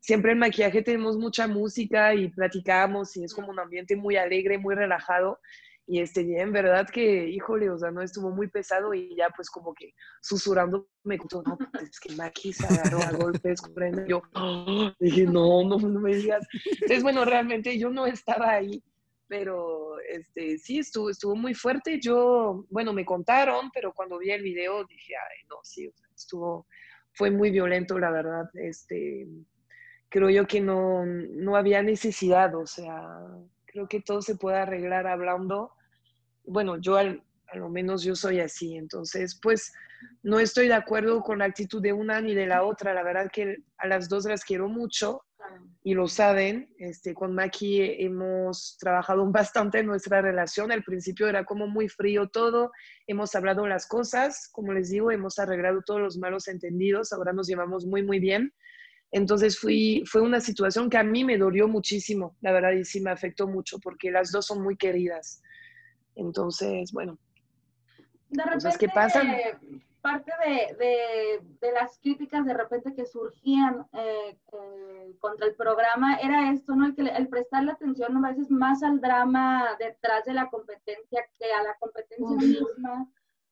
siempre 0.00 0.32
en 0.32 0.38
maquillaje 0.38 0.82
tenemos 0.82 1.16
mucha 1.16 1.46
música 1.46 2.14
y 2.14 2.28
platicamos 2.28 3.16
y 3.16 3.24
es 3.24 3.34
como 3.34 3.50
un 3.50 3.60
ambiente 3.60 3.96
muy 3.96 4.16
alegre, 4.16 4.58
muy 4.58 4.74
relajado. 4.74 5.38
Y 5.86 6.00
este 6.00 6.22
día, 6.22 6.42
en 6.42 6.52
verdad 6.52 6.88
que, 6.88 7.28
híjole, 7.28 7.68
o 7.68 7.76
sea, 7.76 7.90
no 7.90 8.00
estuvo 8.00 8.30
muy 8.30 8.48
pesado 8.48 8.94
y 8.94 9.16
ya 9.16 9.28
pues 9.30 9.50
como 9.50 9.74
que 9.74 9.92
susurrando 10.20 10.88
me 11.02 11.18
contó, 11.18 11.42
no, 11.42 11.58
pues, 11.72 11.90
es 11.90 11.98
que 11.98 12.14
Maki 12.14 12.52
agarró 12.68 13.00
a 13.02 13.10
golpes 13.10 13.60
Yo 14.06 14.22
dije, 15.00 15.24
no, 15.24 15.64
no, 15.64 15.78
no 15.78 16.00
me 16.00 16.14
digas. 16.14 16.46
Entonces, 16.64 17.02
bueno, 17.02 17.24
realmente 17.24 17.76
yo 17.76 17.90
no 17.90 18.06
estaba 18.06 18.50
ahí, 18.50 18.80
pero 19.30 20.00
este, 20.00 20.58
sí, 20.58 20.80
estuvo, 20.80 21.08
estuvo 21.08 21.36
muy 21.36 21.54
fuerte. 21.54 22.00
Yo, 22.00 22.66
bueno, 22.68 22.92
me 22.92 23.04
contaron, 23.04 23.70
pero 23.72 23.92
cuando 23.94 24.18
vi 24.18 24.32
el 24.32 24.42
video 24.42 24.84
dije, 24.84 25.14
ay, 25.14 25.46
no, 25.48 25.58
sí, 25.62 25.88
estuvo, 26.12 26.66
fue 27.12 27.30
muy 27.30 27.52
violento, 27.52 27.96
la 28.00 28.10
verdad. 28.10 28.50
Este, 28.54 29.28
creo 30.08 30.30
yo 30.30 30.48
que 30.48 30.60
no, 30.60 31.06
no 31.06 31.54
había 31.54 31.80
necesidad, 31.80 32.52
o 32.56 32.66
sea, 32.66 33.08
creo 33.66 33.86
que 33.86 34.00
todo 34.00 34.20
se 34.20 34.34
puede 34.34 34.56
arreglar 34.56 35.06
hablando. 35.06 35.74
Bueno, 36.44 36.80
yo 36.80 36.96
al, 36.96 37.22
a 37.46 37.56
lo 37.56 37.68
menos 37.68 38.02
yo 38.02 38.16
soy 38.16 38.40
así, 38.40 38.76
entonces, 38.76 39.38
pues 39.40 39.72
no 40.24 40.40
estoy 40.40 40.66
de 40.66 40.74
acuerdo 40.74 41.22
con 41.22 41.38
la 41.38 41.44
actitud 41.44 41.80
de 41.80 41.92
una 41.92 42.20
ni 42.20 42.34
de 42.34 42.48
la 42.48 42.64
otra. 42.64 42.94
La 42.94 43.04
verdad 43.04 43.30
que 43.32 43.58
a 43.78 43.86
las 43.86 44.08
dos 44.08 44.24
las 44.24 44.44
quiero 44.44 44.68
mucho 44.68 45.22
y 45.82 45.94
lo 45.94 46.08
saben, 46.08 46.74
este, 46.78 47.14
con 47.14 47.34
Maki 47.34 47.80
hemos 48.02 48.76
trabajado 48.78 49.24
bastante 49.30 49.78
en 49.78 49.86
nuestra 49.86 50.20
relación. 50.20 50.72
Al 50.72 50.82
principio 50.82 51.28
era 51.28 51.44
como 51.44 51.66
muy 51.66 51.88
frío 51.88 52.28
todo, 52.28 52.70
hemos 53.06 53.34
hablado 53.34 53.66
las 53.66 53.86
cosas, 53.86 54.48
como 54.52 54.72
les 54.72 54.90
digo, 54.90 55.10
hemos 55.10 55.38
arreglado 55.38 55.82
todos 55.82 56.00
los 56.00 56.18
malos 56.18 56.48
entendidos, 56.48 57.12
ahora 57.12 57.32
nos 57.32 57.46
llevamos 57.46 57.86
muy, 57.86 58.02
muy 58.02 58.18
bien. 58.18 58.52
Entonces 59.12 59.58
fui, 59.58 60.04
fue 60.06 60.20
una 60.20 60.40
situación 60.40 60.88
que 60.88 60.98
a 60.98 61.02
mí 61.02 61.24
me 61.24 61.36
dolió 61.36 61.66
muchísimo, 61.66 62.36
la 62.40 62.52
verdad, 62.52 62.72
y 62.72 62.84
sí 62.84 63.00
me 63.00 63.10
afectó 63.10 63.48
mucho 63.48 63.78
porque 63.80 64.10
las 64.10 64.30
dos 64.30 64.46
son 64.46 64.62
muy 64.62 64.76
queridas. 64.76 65.42
Entonces, 66.14 66.92
bueno. 66.92 67.18
De 68.28 68.44
repente, 68.44 68.76
¿qué 68.78 68.88
pasan? 68.88 69.26
Parte 70.00 70.32
de, 70.44 71.40
de, 71.60 71.72
las 71.72 71.98
críticas 71.98 72.44
de 72.44 72.54
repente 72.54 72.94
que 72.94 73.06
surgían 73.06 73.86
eh, 73.92 74.38
eh, 74.52 75.14
contra 75.18 75.46
el 75.46 75.54
programa 75.54 76.16
era 76.16 76.52
esto, 76.52 76.74
¿no? 76.74 76.86
El, 76.86 76.94
que, 76.94 77.02
el 77.02 77.28
prestarle 77.28 77.72
atención 77.72 78.16
a 78.16 78.28
veces 78.28 78.50
más 78.50 78.82
al 78.82 79.00
drama 79.00 79.76
detrás 79.78 80.24
de 80.24 80.34
la 80.34 80.48
competencia 80.48 81.24
que 81.38 81.52
a 81.52 81.62
la 81.62 81.76
competencia 81.78 82.36
misma. 82.36 83.10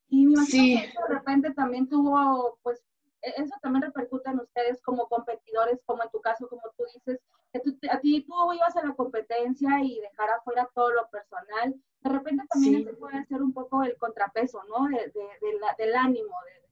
Y 0.08 0.26
me 0.26 0.32
imagino 0.32 0.80
que 0.80 1.00
de 1.08 1.14
repente 1.14 1.52
también 1.52 1.88
tuvo, 1.88 2.58
pues, 2.62 2.82
e, 3.22 3.42
eso 3.42 3.54
también 3.60 3.82
repercute 3.82 4.30
en 4.30 4.40
ustedes 4.40 4.80
como 4.82 5.08
competidores, 5.08 5.80
como 5.84 6.02
en 6.02 6.10
tu 6.10 6.20
caso, 6.20 6.48
como 6.48 6.62
tú 6.76 6.84
dices, 6.94 7.20
a 7.54 8.00
ti 8.00 8.24
tú 8.26 8.52
ibas 8.52 8.76
a 8.76 8.86
la 8.86 8.94
competencia 8.94 9.80
y 9.82 10.00
dejar 10.00 10.30
afuera 10.30 10.68
todo 10.74 10.90
lo 10.90 11.08
personal 11.08 11.74
de 12.02 12.10
repente 12.10 12.44
también 12.48 12.84
se 12.84 12.92
puede 12.94 13.18
hacer 13.18 13.42
un 13.42 13.52
poco 13.52 13.82
el 13.82 13.96
contrapeso, 13.96 14.62
¿no? 14.68 14.88
De, 14.88 15.12
del 15.78 15.96
ánimo 15.96 16.34
de, 16.46 16.68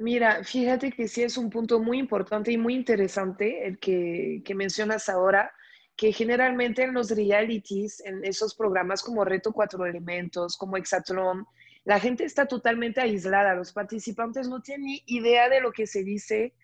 Mira, 0.00 0.44
fíjate 0.44 0.92
que 0.92 1.08
sí 1.08 1.24
es 1.24 1.36
un 1.36 1.50
punto 1.50 1.80
muy 1.80 1.98
importante 1.98 2.52
y 2.52 2.56
muy 2.56 2.76
interesante 2.76 3.66
el 3.66 3.80
que, 3.80 4.42
que, 4.44 4.54
mencionas 4.54 5.08
ahora, 5.08 5.50
que 5.96 6.12
generalmente 6.12 6.84
en 6.84 6.94
los 6.94 7.10
realities, 7.10 7.98
en 8.04 8.24
esos 8.24 8.54
programas 8.54 9.02
como 9.02 9.24
Reto 9.24 9.52
Cuatro 9.52 9.84
Elementos, 9.86 10.56
como 10.56 10.76
Exatlón, 10.76 11.46
la 11.82 11.98
gente 11.98 12.22
está 12.22 12.46
totalmente 12.46 13.00
aislada, 13.00 13.54
los 13.54 13.72
participantes 13.72 14.48
no 14.48 14.62
tienen 14.62 14.86
ni 14.86 15.02
idea 15.06 15.48
de 15.48 15.60
lo 15.60 15.72
que 15.72 15.88
se 15.88 16.04
dice 16.04 16.54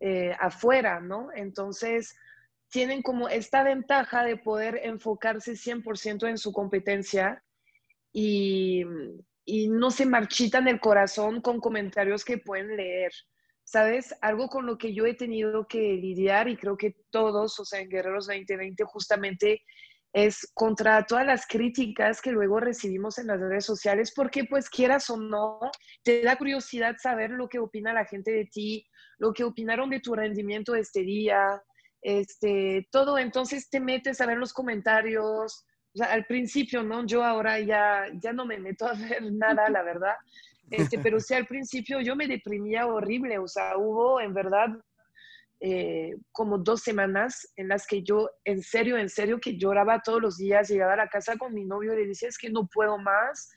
eh, 0.00 0.34
afuera, 0.38 1.00
¿no? 1.00 1.28
Entonces, 1.34 2.16
tienen 2.68 3.02
como 3.02 3.28
esta 3.28 3.62
ventaja 3.62 4.24
de 4.24 4.36
poder 4.36 4.80
enfocarse 4.82 5.52
100% 5.52 6.28
en 6.28 6.38
su 6.38 6.52
competencia 6.52 7.42
y, 8.12 8.84
y, 9.44 9.68
no 9.68 9.90
se 9.90 10.06
marchitan 10.06 10.68
el 10.68 10.80
corazón 10.80 11.40
con 11.40 11.60
comentarios 11.60 12.24
que 12.24 12.38
pueden 12.38 12.76
leer. 12.76 13.12
¿Sabes? 13.66 14.14
Algo 14.20 14.48
con 14.48 14.66
lo 14.66 14.76
que 14.76 14.92
yo 14.92 15.06
he 15.06 15.14
tenido 15.14 15.66
que 15.66 15.94
lidiar 15.94 16.48
y 16.48 16.56
creo 16.56 16.76
que 16.76 16.96
todos, 17.10 17.58
o 17.58 17.64
sea, 17.64 17.80
en 17.80 17.88
Guerreros 17.88 18.26
2020 18.26 18.84
justamente 18.84 19.62
es 20.14 20.48
contra 20.54 21.04
todas 21.06 21.26
las 21.26 21.44
críticas 21.44 22.22
que 22.22 22.30
luego 22.30 22.60
recibimos 22.60 23.18
en 23.18 23.26
las 23.26 23.40
redes 23.40 23.66
sociales, 23.66 24.12
porque 24.14 24.44
pues 24.44 24.70
quieras 24.70 25.10
o 25.10 25.16
no, 25.16 25.58
te 26.04 26.22
da 26.22 26.36
curiosidad 26.36 26.94
saber 27.02 27.30
lo 27.30 27.48
que 27.48 27.58
opina 27.58 27.92
la 27.92 28.06
gente 28.06 28.30
de 28.30 28.44
ti, 28.44 28.86
lo 29.18 29.32
que 29.32 29.42
opinaron 29.42 29.90
de 29.90 29.98
tu 29.98 30.14
rendimiento 30.14 30.76
este 30.76 31.00
día, 31.00 31.60
este, 32.00 32.86
todo, 32.92 33.18
entonces 33.18 33.68
te 33.68 33.80
metes 33.80 34.20
a 34.20 34.26
ver 34.26 34.38
los 34.38 34.52
comentarios, 34.52 35.66
al 36.00 36.24
principio, 36.26 36.84
¿no? 36.84 37.04
Yo 37.04 37.24
ahora 37.24 37.58
ya, 37.58 38.04
ya 38.22 38.32
no 38.32 38.46
me 38.46 38.58
meto 38.58 38.86
a 38.86 38.94
ver 38.94 39.20
nada, 39.32 39.68
la 39.68 39.82
verdad, 39.82 40.14
este, 40.70 40.96
pero 41.00 41.18
sí 41.18 41.34
al 41.34 41.46
principio 41.46 42.00
yo 42.00 42.14
me 42.14 42.28
deprimía 42.28 42.86
horrible, 42.86 43.38
o 43.38 43.48
sea, 43.48 43.76
hubo 43.76 44.20
en 44.20 44.32
verdad 44.32 44.68
eh, 45.60 46.16
como 46.32 46.58
dos 46.58 46.82
semanas 46.82 47.48
en 47.56 47.68
las 47.68 47.86
que 47.86 48.02
yo, 48.02 48.28
en 48.44 48.62
serio, 48.62 48.98
en 48.98 49.08
serio, 49.08 49.40
que 49.40 49.56
lloraba 49.56 50.02
todos 50.02 50.20
los 50.20 50.36
días, 50.36 50.68
llegaba 50.68 50.94
a 50.94 50.96
la 50.96 51.08
casa 51.08 51.36
con 51.36 51.54
mi 51.54 51.64
novio 51.64 51.94
y 51.94 51.96
le 51.96 52.06
decía, 52.08 52.28
es 52.28 52.38
que 52.38 52.50
no 52.50 52.66
puedo 52.66 52.98
más, 52.98 53.50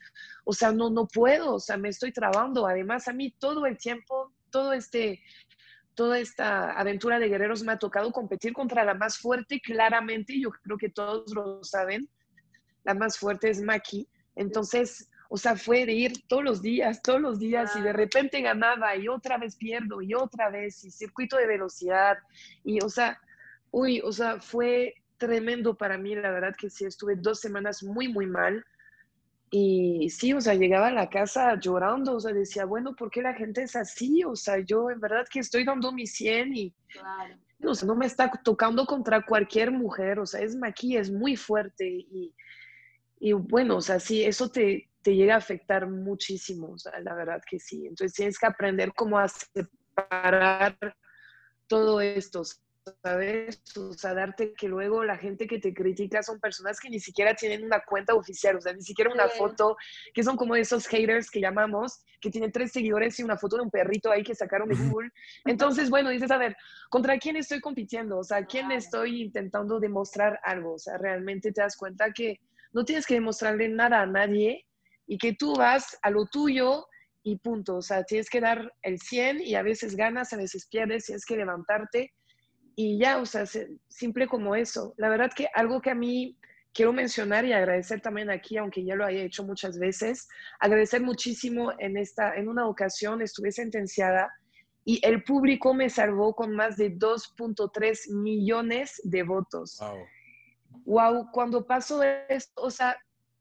o 0.44 0.52
sea, 0.52 0.72
no, 0.72 0.90
no 0.90 1.06
puedo, 1.06 1.54
o 1.54 1.60
sea, 1.60 1.76
me 1.76 1.88
estoy 1.88 2.12
trabando. 2.12 2.66
Además, 2.66 3.08
a 3.08 3.12
mí 3.12 3.34
todo 3.38 3.66
el 3.66 3.76
tiempo, 3.76 4.32
todo 4.50 4.72
este 4.72 5.20
toda 5.94 6.20
esta 6.20 6.70
aventura 6.78 7.18
de 7.18 7.28
guerreros 7.28 7.64
me 7.64 7.72
ha 7.72 7.78
tocado 7.78 8.12
competir 8.12 8.52
contra 8.52 8.84
la 8.84 8.94
más 8.94 9.18
fuerte, 9.18 9.60
claramente, 9.60 10.40
yo 10.40 10.50
creo 10.50 10.78
que 10.78 10.90
todos 10.90 11.34
lo 11.34 11.64
saben, 11.64 12.08
la 12.84 12.94
más 12.94 13.18
fuerte 13.18 13.50
es 13.50 13.60
Maki. 13.60 14.08
Entonces, 14.36 15.10
o 15.28 15.36
sea, 15.36 15.56
fue 15.56 15.84
de 15.84 15.92
ir 15.92 16.26
todos 16.26 16.42
los 16.42 16.62
días, 16.62 17.02
todos 17.02 17.20
los 17.20 17.38
días, 17.38 17.76
y 17.76 17.82
de 17.82 17.92
repente 17.92 18.40
ganaba, 18.40 18.96
y 18.96 19.08
otra 19.08 19.36
vez 19.36 19.56
pierdo, 19.56 20.00
y 20.00 20.14
otra 20.14 20.48
vez, 20.48 20.82
y 20.84 20.90
circuito 20.90 21.36
de 21.36 21.46
velocidad, 21.46 22.16
y, 22.64 22.82
o 22.82 22.88
sea, 22.88 23.20
uy, 23.70 24.00
o 24.02 24.10
sea, 24.10 24.40
fue 24.40 24.94
tremendo 25.18 25.76
para 25.76 25.98
mí, 25.98 26.14
la 26.14 26.30
verdad 26.30 26.54
que 26.56 26.70
sí, 26.70 26.86
estuve 26.86 27.16
dos 27.16 27.40
semanas 27.40 27.82
muy, 27.82 28.08
muy 28.08 28.26
mal. 28.26 28.64
Y 29.50 30.10
sí, 30.10 30.32
o 30.34 30.40
sea, 30.40 30.54
llegaba 30.54 30.88
a 30.88 30.92
la 30.92 31.08
casa 31.08 31.58
llorando, 31.58 32.16
o 32.16 32.20
sea, 32.20 32.32
decía, 32.32 32.66
bueno, 32.66 32.94
¿por 32.94 33.10
qué 33.10 33.22
la 33.22 33.32
gente 33.32 33.62
es 33.62 33.76
así? 33.76 34.22
O 34.24 34.36
sea, 34.36 34.58
yo 34.60 34.90
en 34.90 35.00
verdad 35.00 35.26
que 35.30 35.40
estoy 35.40 35.64
dando 35.64 35.90
mi 35.90 36.06
100 36.06 36.54
y 36.54 36.74
o 37.64 37.74
sea, 37.74 37.86
no 37.86 37.96
me 37.96 38.06
está 38.06 38.30
tocando 38.44 38.84
contra 38.86 39.24
cualquier 39.24 39.72
mujer, 39.72 40.20
o 40.20 40.26
sea, 40.26 40.40
es 40.42 40.54
Maki, 40.54 40.96
es 40.96 41.10
muy 41.10 41.34
fuerte 41.34 41.88
y, 41.88 42.34
y 43.18 43.32
bueno, 43.32 43.78
o 43.78 43.80
sea, 43.80 43.98
sí, 43.98 44.22
eso 44.22 44.48
te, 44.50 44.87
te 45.02 45.14
llega 45.14 45.34
a 45.34 45.38
afectar 45.38 45.88
muchísimo, 45.88 46.72
o 46.72 46.78
sea, 46.78 46.98
la 47.00 47.14
verdad 47.14 47.40
que 47.48 47.58
sí. 47.58 47.86
Entonces 47.86 48.14
tienes 48.14 48.38
que 48.38 48.46
aprender 48.46 48.92
cómo 48.94 49.18
a 49.18 49.28
separar 49.28 50.76
todo 51.66 52.00
esto, 52.00 52.42
¿sabes? 53.02 53.62
O 53.76 53.92
sea, 53.92 54.14
darte 54.14 54.54
que 54.54 54.68
luego 54.68 55.04
la 55.04 55.16
gente 55.16 55.46
que 55.46 55.58
te 55.58 55.74
critica 55.74 56.22
son 56.22 56.40
personas 56.40 56.80
que 56.80 56.90
ni 56.90 57.00
siquiera 57.00 57.34
tienen 57.34 57.64
una 57.64 57.80
cuenta 57.80 58.14
oficial, 58.14 58.56
o 58.56 58.60
sea, 58.60 58.72
ni 58.72 58.82
siquiera 58.82 59.12
una 59.12 59.28
foto, 59.28 59.76
que 60.14 60.22
son 60.22 60.36
como 60.36 60.56
esos 60.56 60.86
haters 60.86 61.30
que 61.30 61.40
llamamos, 61.40 62.02
que 62.20 62.30
tienen 62.30 62.52
tres 62.52 62.72
seguidores 62.72 63.18
y 63.18 63.22
una 63.22 63.36
foto 63.36 63.56
de 63.56 63.62
un 63.62 63.70
perrito 63.70 64.10
ahí 64.10 64.22
que 64.22 64.34
sacaron 64.34 64.68
de 64.68 64.76
Google. 64.76 65.10
Entonces, 65.44 65.90
bueno, 65.90 66.10
dices, 66.10 66.30
a 66.30 66.38
ver, 66.38 66.56
¿contra 66.90 67.18
quién 67.18 67.36
estoy 67.36 67.60
compitiendo? 67.60 68.18
O 68.18 68.24
sea, 68.24 68.44
¿quién 68.46 68.70
estoy 68.72 69.22
intentando 69.22 69.78
demostrar 69.78 70.40
algo? 70.42 70.74
O 70.74 70.78
sea, 70.78 70.98
realmente 70.98 71.52
te 71.52 71.60
das 71.60 71.76
cuenta 71.76 72.12
que 72.12 72.40
no 72.72 72.84
tienes 72.84 73.06
que 73.06 73.14
demostrarle 73.14 73.68
nada 73.68 74.02
a 74.02 74.06
nadie 74.06 74.67
y 75.08 75.18
que 75.18 75.32
tú 75.32 75.54
vas 75.56 75.98
a 76.02 76.10
lo 76.10 76.26
tuyo 76.26 76.86
y 77.24 77.36
punto. 77.38 77.76
O 77.76 77.82
sea, 77.82 78.04
tienes 78.04 78.30
que 78.30 78.40
dar 78.40 78.72
el 78.82 79.00
100 79.00 79.40
y 79.40 79.56
a 79.56 79.62
veces 79.62 79.96
ganas, 79.96 80.32
a 80.32 80.36
veces 80.36 80.68
pierdes, 80.68 81.06
tienes 81.06 81.24
que 81.24 81.36
levantarte 81.36 82.12
y 82.76 82.96
ya, 82.96 83.18
o 83.18 83.26
sea, 83.26 83.44
simple 83.88 84.28
como 84.28 84.54
eso. 84.54 84.94
La 84.98 85.08
verdad 85.08 85.32
que 85.34 85.48
algo 85.52 85.80
que 85.80 85.90
a 85.90 85.96
mí 85.96 86.38
quiero 86.72 86.92
mencionar 86.92 87.44
y 87.44 87.52
agradecer 87.52 88.00
también 88.00 88.30
aquí, 88.30 88.56
aunque 88.56 88.84
ya 88.84 88.94
lo 88.94 89.04
haya 89.04 89.24
hecho 89.24 89.42
muchas 89.42 89.80
veces, 89.80 90.28
agradecer 90.60 91.02
muchísimo 91.02 91.72
en 91.80 91.96
esta, 91.96 92.36
en 92.36 92.48
una 92.48 92.68
ocasión 92.68 93.20
estuve 93.20 93.50
sentenciada 93.50 94.30
y 94.84 95.04
el 95.04 95.24
público 95.24 95.74
me 95.74 95.90
salvó 95.90 96.34
con 96.34 96.54
más 96.54 96.76
de 96.76 96.96
2.3 96.96 98.14
millones 98.14 99.00
de 99.02 99.22
votos. 99.24 99.78
Wow. 99.80 99.98
Wow, 100.84 101.30
cuando 101.32 101.66
pasó 101.66 102.02
esto, 102.02 102.62
o 102.62 102.70
sea, 102.70 102.96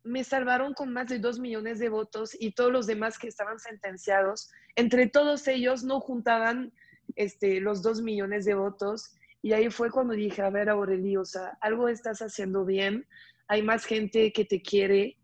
me 0.07 0.23
salvaron 0.23 0.73
con 0.73 0.91
más 0.91 1.07
de 1.07 1.19
2 1.19 1.39
millones 1.39 1.79
de 1.79 1.89
votos 1.89 2.35
y 2.39 2.53
todos 2.53 2.71
los 2.71 2.87
demás 2.87 3.17
que 3.19 3.27
estaban 3.27 3.59
sentenciados, 3.59 4.49
entre 4.75 5.07
todos 5.07 5.47
ellos 5.47 5.83
no 5.83 5.99
juntaban 5.99 6.73
este, 7.15 7.59
los 7.59 7.81
2 7.81 8.01
millones 8.01 8.45
de 8.45 8.55
votos 8.55 9.13
y 9.41 9.53
ahí 9.53 9.69
fue 9.69 9.91
cuando 9.91 10.13
dije, 10.13 10.41
a 10.41 10.49
ver, 10.49 10.69
Aurelio, 10.69 11.21
o 11.21 11.25
sea, 11.25 11.57
algo 11.61 11.87
estás 11.89 12.19
haciendo 12.21 12.65
bien, 12.65 13.05
hay 13.47 13.61
más 13.61 13.85
gente 13.85 14.31
que 14.31 14.45
te 14.45 14.61
quiere, 14.61 15.17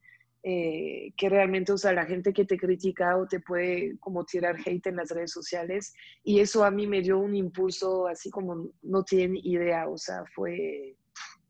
eh, 0.44 1.14
que 1.18 1.30
realmente, 1.30 1.72
o 1.72 1.78
sea, 1.78 1.94
la 1.94 2.06
gente 2.06 2.34
que 2.34 2.46
te 2.46 2.58
critica 2.58 3.18
o 3.18 3.28
te 3.28 3.40
puede 3.40 3.98
como 4.00 4.26
tirar 4.26 4.58
hate 4.66 4.88
en 4.88 4.98
las 4.98 5.10
redes 5.10 5.32
sociales. 5.32 5.94
Y 6.24 6.40
eso 6.40 6.64
a 6.64 6.72
mí 6.72 6.86
me 6.88 7.02
dio 7.02 7.18
un 7.18 7.36
impulso 7.36 8.08
así 8.08 8.30
como 8.30 8.70
no 8.82 9.04
tienen 9.04 9.38
idea, 9.44 9.88
o 9.88 9.98
sea, 9.98 10.24
fue, 10.36 10.96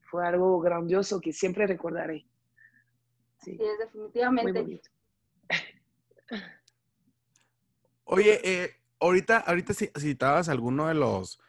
fue 0.09 0.25
algo 0.25 0.59
grandioso 0.59 1.19
que 1.19 1.33
siempre 1.33 1.67
recordaré. 1.67 2.25
Sí, 3.43 3.57
es 3.59 3.79
definitivamente. 3.79 4.81
Oye, 8.05 8.39
eh, 8.43 8.75
ahorita, 8.99 9.37
ahorita 9.39 9.73
citabas 9.73 10.49
alguno 10.49 10.87
de 10.87 10.93
los 10.93 11.39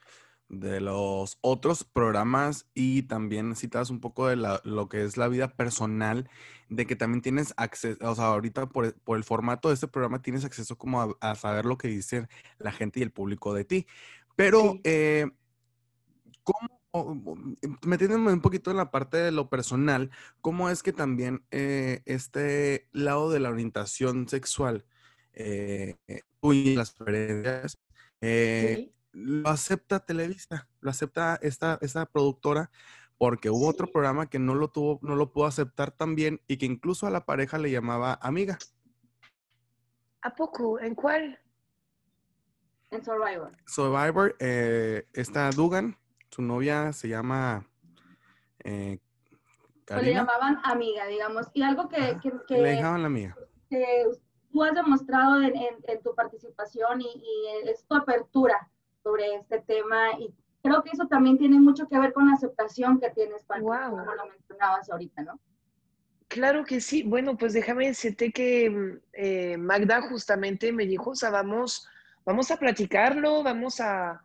de 0.48 0.80
los 0.80 1.38
otros 1.40 1.84
programas 1.84 2.66
y 2.74 3.02
también 3.02 3.56
citas 3.56 3.90
un 3.90 4.00
poco 4.00 4.28
de 4.28 4.36
lo 4.36 4.88
que 4.88 5.04
es 5.04 5.16
la 5.16 5.28
vida 5.28 5.48
personal, 5.48 6.28
de 6.68 6.86
que 6.86 6.96
también 6.96 7.22
tienes 7.22 7.54
acceso, 7.56 7.98
o 8.08 8.14
sea, 8.14 8.26
ahorita 8.26 8.66
por, 8.68 8.94
el 9.16 9.24
formato 9.24 9.68
de 9.68 9.74
este 9.74 9.88
programa 9.88 10.22
tienes 10.22 10.44
acceso 10.44 10.76
como 10.76 11.16
a, 11.20 11.34
saber 11.34 11.64
lo 11.64 11.78
que 11.78 11.88
dice 11.88 12.28
la 12.58 12.72
gente 12.72 13.00
y 13.00 13.02
el 13.02 13.10
público 13.10 13.54
de 13.54 13.64
ti. 13.64 13.86
Pero, 14.36 14.80
eh, 14.84 15.30
¿cómo, 16.42 16.80
metiéndome 17.82 18.32
un 18.32 18.40
poquito 18.40 18.70
en 18.70 18.76
la 18.76 18.90
parte 18.90 19.16
de 19.16 19.32
lo 19.32 19.48
personal, 19.48 20.10
cómo 20.40 20.70
es 20.70 20.82
que 20.82 20.92
también 20.92 21.44
eh, 21.50 22.02
este 22.06 22.88
lado 22.92 23.30
de 23.30 23.40
la 23.40 23.50
orientación 23.50 24.28
sexual 24.28 24.84
eh, 25.32 25.96
y 26.42 26.74
las 26.76 26.92
preferencias, 26.92 27.78
eh, 28.20 28.92
lo 29.12 29.48
acepta 29.48 30.04
Televisa, 30.04 30.68
lo 30.80 30.90
acepta 30.90 31.38
esta, 31.42 31.78
esta 31.80 32.06
productora, 32.06 32.70
porque 33.18 33.50
hubo 33.50 33.68
otro 33.68 33.86
programa 33.86 34.28
que 34.28 34.38
no 34.38 34.54
lo 34.54 34.68
tuvo, 34.68 34.98
no 35.02 35.16
lo 35.16 35.32
pudo 35.32 35.46
aceptar 35.46 35.90
tan 35.90 36.14
bien 36.14 36.40
y 36.46 36.56
que 36.58 36.66
incluso 36.66 37.06
a 37.06 37.10
la 37.10 37.24
pareja 37.24 37.58
le 37.58 37.70
llamaba 37.70 38.18
amiga. 38.22 38.58
¿A 40.22 40.34
poco? 40.34 40.80
¿En 40.80 40.94
cuál? 40.94 41.38
En 42.90 43.04
Survivor. 43.04 43.52
Survivor, 43.66 44.36
eh, 44.38 45.08
está 45.12 45.50
Dugan, 45.50 45.96
su 46.34 46.42
novia 46.42 46.92
se 46.92 47.08
llama 47.08 47.64
eh, 48.64 48.98
pues 49.86 50.02
le 50.02 50.14
llamaban 50.14 50.60
amiga, 50.64 51.06
digamos. 51.06 51.46
Y 51.52 51.62
algo 51.62 51.88
que, 51.88 52.18
que, 52.48 52.54
le 52.56 52.70
dejaban 52.70 53.02
la 53.02 53.06
amiga. 53.06 53.36
Que 53.70 54.06
tú 54.50 54.64
has 54.64 54.74
demostrado 54.74 55.42
en, 55.42 55.54
en, 55.56 56.02
tu 56.02 56.14
participación 56.14 57.02
y, 57.02 57.04
y, 57.04 57.68
es 57.68 57.84
tu 57.86 57.94
apertura 57.94 58.68
sobre 59.02 59.34
este 59.34 59.60
tema 59.60 60.12
y 60.18 60.34
creo 60.62 60.82
que 60.82 60.90
eso 60.92 61.06
también 61.06 61.36
tiene 61.36 61.60
mucho 61.60 61.86
que 61.86 61.98
ver 61.98 62.12
con 62.14 62.28
la 62.28 62.34
aceptación 62.34 62.98
que 62.98 63.10
tienes, 63.10 63.44
para 63.44 63.60
como 63.60 64.14
lo 64.14 64.26
mencionabas 64.26 64.90
ahorita, 64.90 65.22
¿no? 65.22 65.38
Claro 66.28 66.64
que 66.64 66.80
sí. 66.80 67.02
Bueno, 67.02 67.36
pues 67.36 67.52
déjame 67.52 67.86
decirte 67.88 68.32
que 68.32 69.00
eh, 69.12 69.56
Magda 69.58 70.00
justamente 70.02 70.72
me 70.72 70.86
dijo, 70.86 71.10
o 71.10 71.14
sea, 71.14 71.30
vamos, 71.30 71.86
vamos 72.24 72.50
a 72.50 72.56
platicarlo, 72.56 73.42
vamos 73.42 73.78
a, 73.80 74.22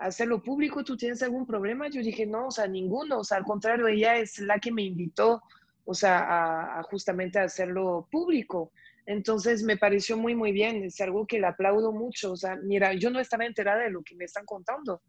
hacerlo 0.00 0.42
público. 0.42 0.82
¿Tú 0.84 0.96
tienes 0.96 1.22
algún 1.22 1.46
problema? 1.46 1.88
Yo 1.88 2.02
dije, 2.02 2.26
no, 2.26 2.48
o 2.48 2.50
sea, 2.50 2.66
ninguno. 2.66 3.20
O 3.20 3.24
sea, 3.24 3.38
al 3.38 3.44
contrario, 3.44 3.86
ella 3.86 4.16
es 4.16 4.38
la 4.38 4.58
que 4.58 4.72
me 4.72 4.82
invitó, 4.82 5.42
o 5.84 5.94
sea, 5.94 6.18
a, 6.18 6.80
a 6.80 6.82
justamente 6.84 7.38
a 7.38 7.44
hacerlo 7.44 8.08
público. 8.10 8.72
Entonces 9.06 9.62
me 9.62 9.76
pareció 9.76 10.16
muy, 10.16 10.34
muy 10.34 10.52
bien, 10.52 10.84
es 10.84 11.00
algo 11.00 11.26
que 11.26 11.40
le 11.40 11.46
aplaudo 11.46 11.92
mucho. 11.92 12.32
O 12.32 12.36
sea, 12.36 12.56
mira, 12.56 12.94
yo 12.94 13.10
no 13.10 13.18
estaba 13.18 13.44
enterada 13.44 13.82
de 13.82 13.90
lo 13.90 14.02
que 14.02 14.14
me 14.14 14.24
están 14.24 14.44
contando. 14.44 15.02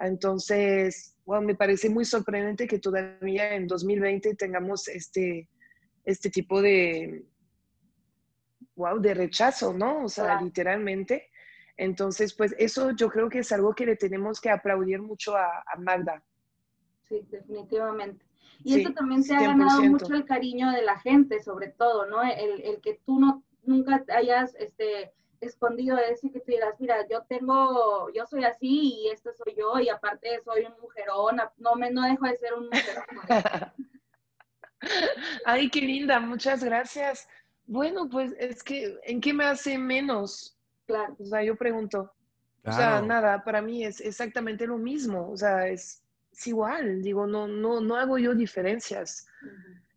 Entonces, 0.00 1.16
bueno, 1.24 1.46
me 1.46 1.54
parece 1.54 1.88
muy 1.88 2.04
sorprendente 2.04 2.66
que 2.66 2.78
todavía 2.78 3.54
en 3.54 3.66
2020 3.66 4.34
tengamos 4.34 4.88
este, 4.88 5.48
este 6.04 6.30
tipo 6.30 6.60
de, 6.62 7.24
wow, 8.76 9.00
de 9.00 9.14
rechazo, 9.14 9.72
¿no? 9.72 10.04
O 10.04 10.08
sea, 10.08 10.40
literalmente. 10.40 11.30
Entonces, 11.78 12.34
pues 12.34 12.54
eso 12.58 12.90
yo 12.90 13.08
creo 13.08 13.30
que 13.30 13.38
es 13.38 13.52
algo 13.52 13.74
que 13.74 13.86
le 13.86 13.96
tenemos 13.96 14.40
que 14.40 14.50
aplaudir 14.50 15.00
mucho 15.00 15.36
a, 15.36 15.64
Magda. 15.78 16.22
Sí, 17.04 17.26
definitivamente. 17.30 18.26
Y 18.64 18.80
eso 18.80 18.92
también 18.92 19.22
se 19.22 19.34
ha 19.34 19.40
ganado 19.40 19.82
mucho 19.84 20.12
el 20.14 20.24
cariño 20.24 20.70
de 20.72 20.82
la 20.82 20.98
gente, 20.98 21.40
sobre 21.40 21.68
todo, 21.68 22.06
¿no? 22.06 22.22
El, 22.22 22.60
el 22.62 22.80
que 22.80 23.00
tú 23.06 23.20
no 23.20 23.44
nunca 23.62 24.04
hayas 24.08 24.54
este, 24.56 25.12
escondido 25.40 25.96
eso 25.98 26.26
y 26.26 26.30
que 26.30 26.40
tú 26.40 26.50
digas, 26.50 26.74
mira, 26.80 27.06
yo 27.08 27.22
tengo, 27.28 28.12
yo 28.12 28.26
soy 28.26 28.44
así 28.44 28.94
y 29.02 29.10
esto 29.10 29.30
soy 29.32 29.54
yo 29.56 29.78
y 29.78 29.88
aparte 29.88 30.40
soy 30.44 30.64
un 30.64 30.74
mujerón, 30.80 31.36
no 31.58 31.74
me 31.76 31.90
no 31.90 32.02
dejo 32.02 32.26
de 32.26 32.36
ser 32.36 32.54
un 32.54 32.68
mujerón. 32.68 33.04
Ay, 35.44 35.70
qué 35.70 35.80
linda, 35.80 36.18
muchas 36.20 36.64
gracias. 36.64 37.28
Bueno, 37.66 38.08
pues 38.08 38.32
es 38.38 38.62
que, 38.62 38.98
¿en 39.04 39.20
qué 39.20 39.32
me 39.32 39.44
hace 39.44 39.78
menos? 39.78 40.57
Claro. 40.88 41.16
O 41.20 41.24
sea, 41.24 41.44
yo 41.44 41.54
pregunto. 41.54 42.12
O 42.64 42.72
sea, 42.72 43.00
nada, 43.00 43.44
para 43.44 43.62
mí 43.62 43.84
es 43.84 44.00
exactamente 44.00 44.66
lo 44.66 44.76
mismo. 44.76 45.30
O 45.30 45.36
sea, 45.36 45.68
es 45.68 46.02
es 46.38 46.46
igual, 46.46 47.02
digo, 47.02 47.26
no, 47.26 47.48
no, 47.48 47.80
no 47.80 47.96
hago 47.96 48.16
yo 48.18 48.34
diferencias. 48.34 49.26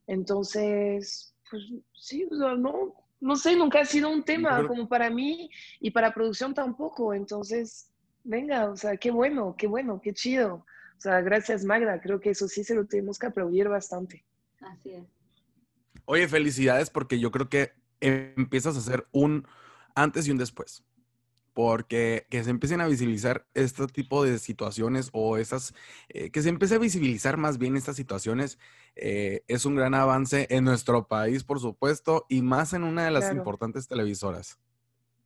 Entonces, 0.07 1.35
pues 1.49 1.63
sí, 1.93 2.27
no, 2.31 2.95
no 3.19 3.35
sé, 3.35 3.55
nunca 3.55 3.81
ha 3.81 3.85
sido 3.85 4.09
un 4.09 4.23
tema 4.23 4.65
como 4.67 4.89
para 4.89 5.09
mí 5.09 5.49
y 5.79 5.91
para 5.91 6.13
producción 6.13 6.53
tampoco. 6.53 7.13
Entonces, 7.13 7.91
venga, 8.23 8.71
o 8.71 8.75
sea, 8.75 8.97
qué 8.97 9.11
bueno, 9.11 9.55
qué 9.57 9.67
bueno, 9.67 10.01
qué 10.01 10.13
chido. 10.13 10.65
O 10.97 10.99
sea, 11.01 11.21
gracias 11.21 11.63
Magda, 11.63 12.01
creo 12.01 12.19
que 12.19 12.31
eso 12.31 12.47
sí 12.47 12.63
se 12.63 12.75
lo 12.75 12.85
tenemos 12.85 13.19
que 13.19 13.27
aplaudir 13.27 13.69
bastante. 13.69 14.25
Así 14.61 14.93
es. 14.93 15.03
Oye, 16.05 16.27
felicidades 16.27 16.89
porque 16.89 17.19
yo 17.19 17.31
creo 17.31 17.49
que 17.49 17.71
empiezas 17.99 18.75
a 18.75 18.79
hacer 18.79 19.07
un 19.11 19.47
antes 19.95 20.27
y 20.27 20.31
un 20.31 20.37
después 20.37 20.83
porque 21.53 22.25
que 22.29 22.43
se 22.43 22.49
empiecen 22.49 22.81
a 22.81 22.87
visibilizar 22.87 23.45
este 23.53 23.87
tipo 23.87 24.23
de 24.23 24.39
situaciones 24.39 25.09
o 25.13 25.37
esas, 25.37 25.73
eh, 26.09 26.31
que 26.31 26.41
se 26.41 26.49
empiece 26.49 26.75
a 26.75 26.79
visibilizar 26.79 27.37
más 27.37 27.57
bien 27.57 27.75
estas 27.75 27.95
situaciones, 27.95 28.57
eh, 28.95 29.43
es 29.47 29.65
un 29.65 29.75
gran 29.75 29.93
avance 29.93 30.47
en 30.49 30.63
nuestro 30.63 31.07
país, 31.07 31.43
por 31.43 31.59
supuesto, 31.59 32.25
y 32.29 32.41
más 32.41 32.73
en 32.73 32.83
una 32.83 33.05
de 33.05 33.11
las 33.11 33.31
importantes 33.31 33.87
televisoras. 33.87 34.59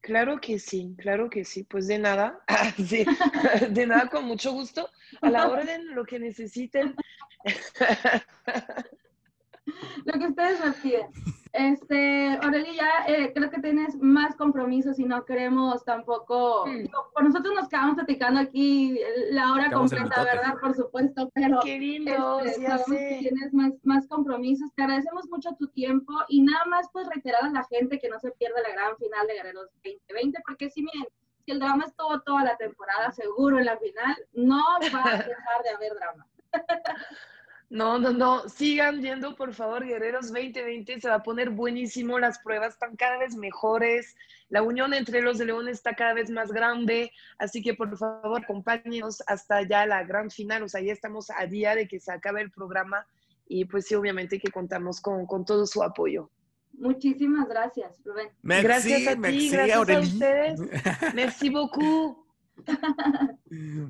Claro 0.01 0.39
que 0.39 0.59
sí, 0.59 0.95
claro 0.99 1.31
que 1.31 1.45
sí. 1.45 1.63
Pues 1.63 1.87
de 1.87 1.97
nada, 1.97 2.39
de 3.69 3.87
nada, 3.87 4.07
con 4.07 4.25
mucho 4.25 4.51
gusto. 4.51 4.87
A 5.21 5.31
la 5.31 5.47
orden, 5.47 5.95
lo 5.95 6.05
que 6.05 6.19
necesiten. 6.19 6.95
lo 10.05 10.13
que 10.13 10.27
ustedes 10.27 10.59
me 10.63 10.71
piden. 10.73 11.07
Este, 11.57 12.37
Aurelia, 12.41 12.73
ya 12.73 13.13
eh, 13.13 13.31
creo 13.33 13.49
que 13.49 13.61
tienes 13.61 13.95
más 14.01 14.35
compromisos 14.35 14.99
y 14.99 15.05
no 15.05 15.23
queremos 15.23 15.85
tampoco, 15.85 16.65
mm. 16.67 16.87
por 17.13 17.23
nosotros 17.23 17.55
nos 17.55 17.69
quedamos 17.69 17.95
platicando 17.95 18.41
aquí 18.41 18.99
la 19.31 19.53
hora 19.53 19.71
completa, 19.71 20.23
¿verdad? 20.23 20.55
Por 20.59 20.75
supuesto, 20.75 21.31
pero 21.33 21.59
Qué 21.63 21.79
lindo, 21.79 22.41
este, 22.41 22.61
que 22.61 23.17
tienes 23.21 23.53
más, 23.53 23.71
más 23.83 24.05
compromisos. 24.07 24.69
Te 24.75 24.83
agradecemos 24.83 25.29
mucho 25.29 25.55
tu 25.57 25.67
tiempo 25.69 26.13
y 26.27 26.41
nada 26.41 26.65
más 26.65 26.89
pues 26.91 27.07
reiterar 27.07 27.45
a 27.45 27.49
la 27.49 27.63
gente 27.63 27.99
que 27.99 28.09
no 28.09 28.19
se 28.19 28.31
pierda 28.31 28.61
la 28.61 28.73
gran 28.73 28.97
final 28.97 29.25
de 29.25 29.33
Guerreros 29.35 29.69
2020, 29.83 30.39
porque 30.45 30.69
si 30.69 30.83
miren, 30.83 31.07
si 31.45 31.51
el 31.51 31.59
drama 31.59 31.85
estuvo 31.85 32.19
toda 32.21 32.43
la 32.43 32.57
temporada, 32.57 33.11
seguro 33.11 33.59
en 33.59 33.65
la 33.65 33.77
final, 33.77 34.15
no 34.33 34.61
va 34.93 35.03
a 35.03 35.17
dejar 35.17 35.63
de 35.63 35.69
haber 35.69 35.93
drama. 35.95 36.27
No, 37.69 37.99
no, 37.99 38.11
no. 38.11 38.47
Sigan 38.47 39.01
yendo, 39.01 39.35
por 39.35 39.53
favor, 39.53 39.85
Guerreros 39.85 40.31
2020. 40.31 41.01
Se 41.01 41.09
va 41.09 41.15
a 41.15 41.23
poner 41.23 41.49
buenísimo. 41.49 42.19
Las 42.19 42.39
pruebas 42.39 42.73
están 42.73 42.95
cada 42.95 43.17
vez 43.17 43.35
mejores. 43.35 44.15
La 44.49 44.61
unión 44.61 44.93
entre 44.93 45.21
los 45.21 45.37
de 45.37 45.45
León 45.45 45.67
está 45.67 45.95
cada 45.95 46.13
vez 46.13 46.29
más 46.29 46.51
grande. 46.51 47.11
Así 47.37 47.61
que, 47.61 47.73
por 47.73 47.97
favor, 47.97 48.43
acompáñenos 48.43 49.23
hasta 49.27 49.63
ya 49.63 49.85
la 49.85 50.03
gran 50.03 50.29
final. 50.29 50.63
O 50.63 50.69
sea, 50.69 50.81
ya 50.81 50.93
estamos 50.93 51.29
a 51.29 51.45
día 51.47 51.75
de 51.75 51.87
que 51.87 51.99
se 51.99 52.11
acabe 52.11 52.41
el 52.41 52.51
programa. 52.51 53.05
Y 53.47 53.65
pues 53.65 53.85
sí, 53.87 53.95
obviamente 53.95 54.39
que 54.39 54.51
contamos 54.51 55.01
con, 55.01 55.25
con 55.25 55.45
todo 55.45 55.65
su 55.65 55.83
apoyo. 55.83 56.29
Muchísimas 56.77 57.47
gracias, 57.47 58.01
Rubén. 58.03 58.29
gracias 58.41 59.07
a 59.07 59.13
ti, 59.13 59.19
merci, 59.19 59.49
gracias 59.49 59.89
a 59.89 59.99
ustedes. 59.99 60.59
Merci 61.15 61.49
beaucoup. 61.49 62.25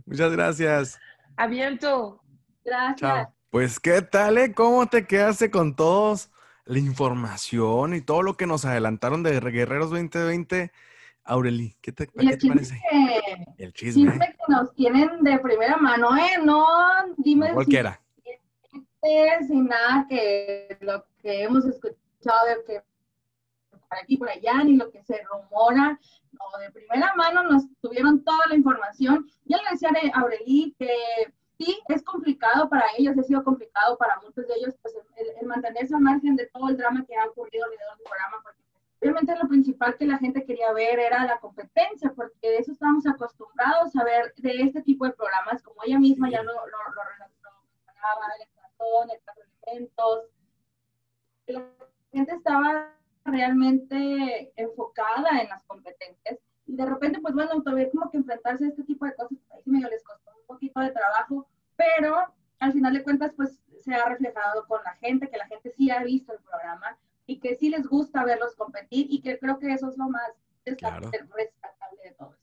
Muchas 0.06 0.32
gracias. 0.32 1.00
A 1.38 1.48
viento. 1.48 2.22
Gracias. 2.64 3.00
Chao. 3.00 3.36
Pues, 3.56 3.80
¿qué 3.80 4.02
tal, 4.02 4.38
eh? 4.38 4.54
¿Cómo 4.54 4.86
te 4.88 5.08
quedaste 5.08 5.50
con 5.50 5.78
todos 5.78 6.30
la 6.66 6.78
información 6.78 7.96
y 7.96 8.02
todo 8.02 8.22
lo 8.22 8.36
que 8.36 8.48
nos 8.48 8.66
adelantaron 8.66 9.24
de 9.24 9.40
Guerreros 9.40 9.92
2020? 9.92 10.74
Aureli, 11.24 11.78
¿qué 11.82 11.94
te, 11.94 12.08
qué 12.08 12.36
te 12.36 12.48
parece? 12.50 12.82
que, 12.92 13.64
El 13.64 13.72
chisme, 13.72 14.12
chisme 14.12 14.28
que 14.28 14.54
nos 14.54 14.76
tienen 14.76 15.24
de 15.24 15.40
primera 15.40 15.78
mano, 15.78 16.18
¿eh? 16.18 16.38
No, 16.44 16.68
dime 17.16 17.46
no 17.46 17.52
si 17.52 17.54
cualquiera. 17.54 18.02
es 19.02 19.50
y 19.50 19.62
nada 19.62 20.06
que 20.10 20.78
lo 20.82 21.06
que 21.22 21.44
hemos 21.44 21.64
escuchado 21.64 22.48
de 22.48 22.64
que 22.66 22.82
por 23.72 24.00
aquí 24.04 24.18
por 24.18 24.28
allá 24.28 24.66
ni 24.66 24.76
lo 24.76 24.92
que 24.92 25.02
se 25.02 25.22
rumora 25.24 25.98
no 26.34 26.60
de 26.60 26.72
primera 26.72 27.14
mano 27.16 27.44
nos 27.44 27.64
tuvieron 27.80 28.22
toda 28.22 28.48
la 28.50 28.56
información 28.56 29.26
ya 29.46 29.60
le 29.60 29.70
decía 29.72 29.92
a 30.14 30.20
Aureli 30.20 30.76
que 30.78 30.90
sí 31.58 31.80
es 31.88 32.04
complicado 32.26 32.68
para 32.70 32.86
ellos 32.98 33.16
ha 33.20 33.24
sido 33.24 33.44
complicado 33.44 33.98
para 33.98 34.20
muchos 34.20 34.48
de 34.48 34.54
ellos 34.56 34.74
pues 34.82 34.96
el, 35.18 35.28
el 35.40 35.46
mantenerse 35.46 35.94
al 35.94 36.02
margen 36.02 36.36
de 36.36 36.48
todo 36.48 36.70
el 36.70 36.78
drama 36.78 37.06
que 37.06 37.16
ha 37.16 37.28
ocurrido 37.28 37.66
alrededor 37.66 37.98
del 37.98 38.08
programa 38.08 38.42
porque 38.42 38.62
obviamente 39.00 39.36
lo 39.36 39.48
principal 39.48 39.96
que 39.96 40.08
la 40.08 40.18
gente 40.18 40.44
quería 40.44 40.74
ver 40.74 40.98
era 41.00 41.24
la 41.26 41.40
competencia 41.40 42.12
porque 42.16 42.50
de 42.50 42.58
eso 42.58 42.72
estábamos 42.72 43.06
acostumbrados 43.06 43.96
a 43.96 44.04
ver 44.04 44.34
de 44.38 44.62
este 44.64 44.82
tipo 44.82 45.06
de 45.06 45.14
programas 45.14 45.62
como 45.62 45.84
ella 45.86 46.00
misma 46.00 46.28
Sí. 46.28 46.34
ya 46.34 46.42
lo, 46.42 46.54
lo, 46.54 46.62
lo, 46.62 47.02
mencionaba 47.20 48.26
el 48.40 48.48
corazón, 48.56 49.12
el 49.12 49.22
cuatro 49.24 49.44
elementos. 49.68 50.24
La 51.46 51.64
gente 52.12 52.34
estaba 52.34 52.96
realmente 53.24 54.52
enfocada 54.56 55.42
en 55.42 55.50
las 55.50 55.64
competencias 55.66 56.40
y 56.66 56.76
de 56.76 56.86
repente, 56.88 57.20
pues 57.22 57.36
bueno, 57.36 57.62
todavía 57.62 57.92
como 57.92 58.10
que 58.10 58.18
enfrentarse 58.18 58.66
a 58.66 58.70
este 58.70 58.84
tipo 58.84 59.06
de 59.06 59.16
cosas, 59.16 59.38
ahí 59.52 59.62
sí 59.64 59.70
medio 59.70 59.90
les 59.90 60.04
costó 60.04 60.32
un 60.32 60.48
poquito 60.48 60.80
de 60.80 60.90
trabajo, 60.90 61.48
pero 61.78 62.18
al 62.60 62.74
final 62.74 62.94
de 62.94 63.04
cuentas, 63.04 63.34
pues 63.36 63.60
se 63.82 63.94
ha 63.94 64.08
reflejado 64.10 64.66
con 64.68 64.82
la 64.84 64.94
gente, 64.96 65.30
que 65.30 65.38
la 65.38 65.48
gente 65.48 65.72
sí 65.72 65.92
ha 65.92 66.04
visto 66.04 66.34
el 66.34 66.40
programa 66.40 66.98
y 67.28 67.40
que 67.40 67.56
sí 67.56 67.70
les 67.70 67.88
gusta 67.88 68.24
verlos 68.24 68.56
competir 68.56 69.08
y 69.10 69.22
que 69.22 69.38
creo 69.40 69.60
que 69.60 69.72
eso 69.74 69.90
es 69.90 69.98
lo 69.98 70.10
más 70.10 70.32
Claro. 70.78 71.12
rescatable 71.12 72.02
de 72.04 72.12
todo. 72.18 72.36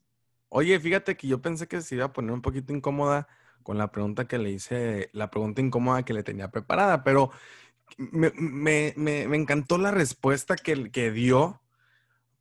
Oye, 0.49 0.79
fíjate 0.79 1.17
que 1.17 1.27
yo 1.27 1.41
pensé 1.41 1.67
que 1.67 1.81
se 1.81 1.95
iba 1.97 2.05
a 2.07 2.13
poner 2.13 2.33
un 2.33 2.43
poquito 2.43 2.73
incómoda 2.73 3.27
con 3.63 3.79
la 3.79 3.91
pregunta 3.91 4.27
que 4.27 4.39
le 4.39 4.51
hice, 4.51 5.09
la 5.13 5.31
pregunta 5.31 5.61
incómoda 5.61 6.05
que 6.05 6.13
le 6.13 6.23
tenía 6.23 6.51
preparada, 6.51 7.03
pero 7.05 7.31
me, 7.97 8.33
me- 8.37 8.93
me- 8.97 9.29
me 9.29 9.37
encantó 9.37 9.79
la 9.79 9.91
respuesta 9.91 10.57
que, 10.57 10.91
que 10.91 11.11
dio, 11.11 11.63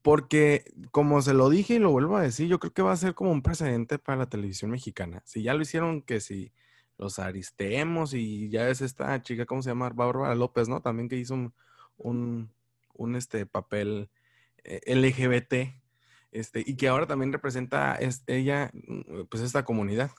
porque 0.01 0.65
como 0.91 1.21
se 1.21 1.33
lo 1.33 1.49
dije 1.49 1.75
y 1.75 1.79
lo 1.79 1.91
vuelvo 1.91 2.17
a 2.17 2.21
decir, 2.23 2.47
yo 2.47 2.59
creo 2.59 2.73
que 2.73 2.81
va 2.81 2.91
a 2.93 2.97
ser 2.97 3.13
como 3.13 3.31
un 3.31 3.41
precedente 3.43 3.99
para 3.99 4.17
la 4.19 4.29
televisión 4.29 4.71
mexicana. 4.71 5.21
Si 5.25 5.43
ya 5.43 5.53
lo 5.53 5.61
hicieron, 5.61 6.01
que 6.01 6.19
si 6.21 6.51
los 7.01 7.17
aristemos 7.17 8.13
y 8.13 8.47
ya 8.49 8.69
es 8.69 8.79
esta 8.81 9.19
chica, 9.23 9.47
¿cómo 9.47 9.63
se 9.63 9.71
llama? 9.71 9.89
Bárbara 9.89 10.35
López, 10.35 10.69
¿no? 10.69 10.81
También 10.81 11.09
que 11.09 11.17
hizo 11.17 11.33
un, 11.97 12.51
un, 12.93 13.15
este, 13.15 13.47
papel 13.47 14.09
eh, 14.63 14.81
LGBT 14.85 15.73
este, 16.31 16.63
y 16.65 16.77
que 16.77 16.87
ahora 16.87 17.07
también 17.07 17.33
representa 17.33 17.95
es, 17.95 18.23
ella, 18.27 18.69
mm, 18.73 19.23
pues 19.31 19.41
esta 19.41 19.65
comunidad. 19.65 20.11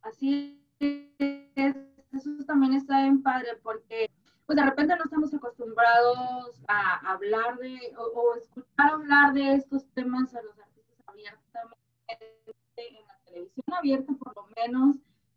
Así 0.00 0.66
es, 0.80 1.76
eso 2.12 2.30
también 2.46 2.72
está 2.72 3.02
bien 3.02 3.22
padre 3.22 3.48
porque 3.62 4.10
pues 4.46 4.56
de 4.56 4.64
repente 4.64 4.96
no 4.96 5.04
estamos 5.04 5.32
acostumbrados 5.34 6.62
a 6.68 7.12
hablar 7.12 7.58
de 7.58 7.78
o, 7.98 8.02
o 8.02 8.36
escuchar 8.36 8.92
hablar 8.92 9.34
de 9.34 9.56
estos 9.56 9.86
temas 9.92 10.34
a 10.34 10.42
los 10.42 10.58
artistas 10.58 10.96
abiertamente 11.06 11.78
en 12.76 13.06
la 13.06 13.18
televisión 13.26 13.64
abierta 13.78 14.12
por 14.14 14.34
lo 14.36 14.46
menos 14.56 14.96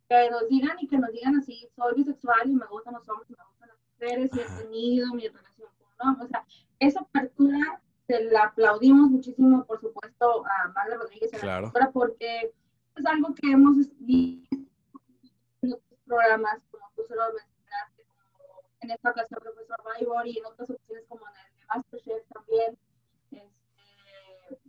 que 0.10 0.30
nos 0.32 0.48
digan 0.48 0.78
y 0.80 0.88
que 0.88 0.98
nos 0.98 1.12
digan 1.12 1.36
así 1.36 1.67
soy 1.76 1.93
bisexual 1.96 2.50
y 2.50 2.56
me 2.56 2.65
gustan 2.67 2.93
los 2.93 3.08
hombres 3.10 3.30
y 3.30 3.34
me 3.34 3.43
gustan 3.50 3.70
las 3.70 3.78
mujeres 3.91 4.32
y 4.34 4.39
he 4.39 4.63
tenido 4.63 5.13
mi 5.13 5.28
relación 5.28 5.70
con 5.98 6.08
hombre 6.08 6.26
o 6.26 6.28
sea 6.30 6.46
esa 6.80 7.02
apertura 7.02 7.82
se 8.08 8.24
la 8.26 8.43
aplaudimos 8.46 9.10
muchísimo 9.10 9.65
por 9.65 9.82
supuesto 9.82 10.46
a 10.46 10.70
Magda 10.70 10.96
Rodríguez 10.98 11.34
en 11.34 11.39
la 11.39 11.43
Claro. 11.43 11.72
productora, 11.74 11.91
porque 11.91 12.54
es 12.96 13.06
algo 13.06 13.36
que 13.36 13.52
hemos 13.52 13.76
visto 14.00 14.56
en 15.62 15.74
otros 15.74 16.00
programas, 16.06 16.58
como 16.72 16.89
tú 16.96 17.04
se 17.08 17.15
lo 17.15 17.24
mencionaste, 17.34 18.04
como 18.06 18.62
en 18.82 18.91
esta 18.91 19.12
ocasión 19.12 19.41
fue 19.43 19.65
Survivor 19.65 20.26
y 20.28 20.38
en 20.38 20.46
otras 20.46 20.70
ocasiones 20.70 21.04
como 21.10 21.24
en 21.28 21.34
el 21.36 21.60
de 21.60 21.65
Masterchef 21.67 22.24
también, 22.34 22.78
este, 23.32 23.52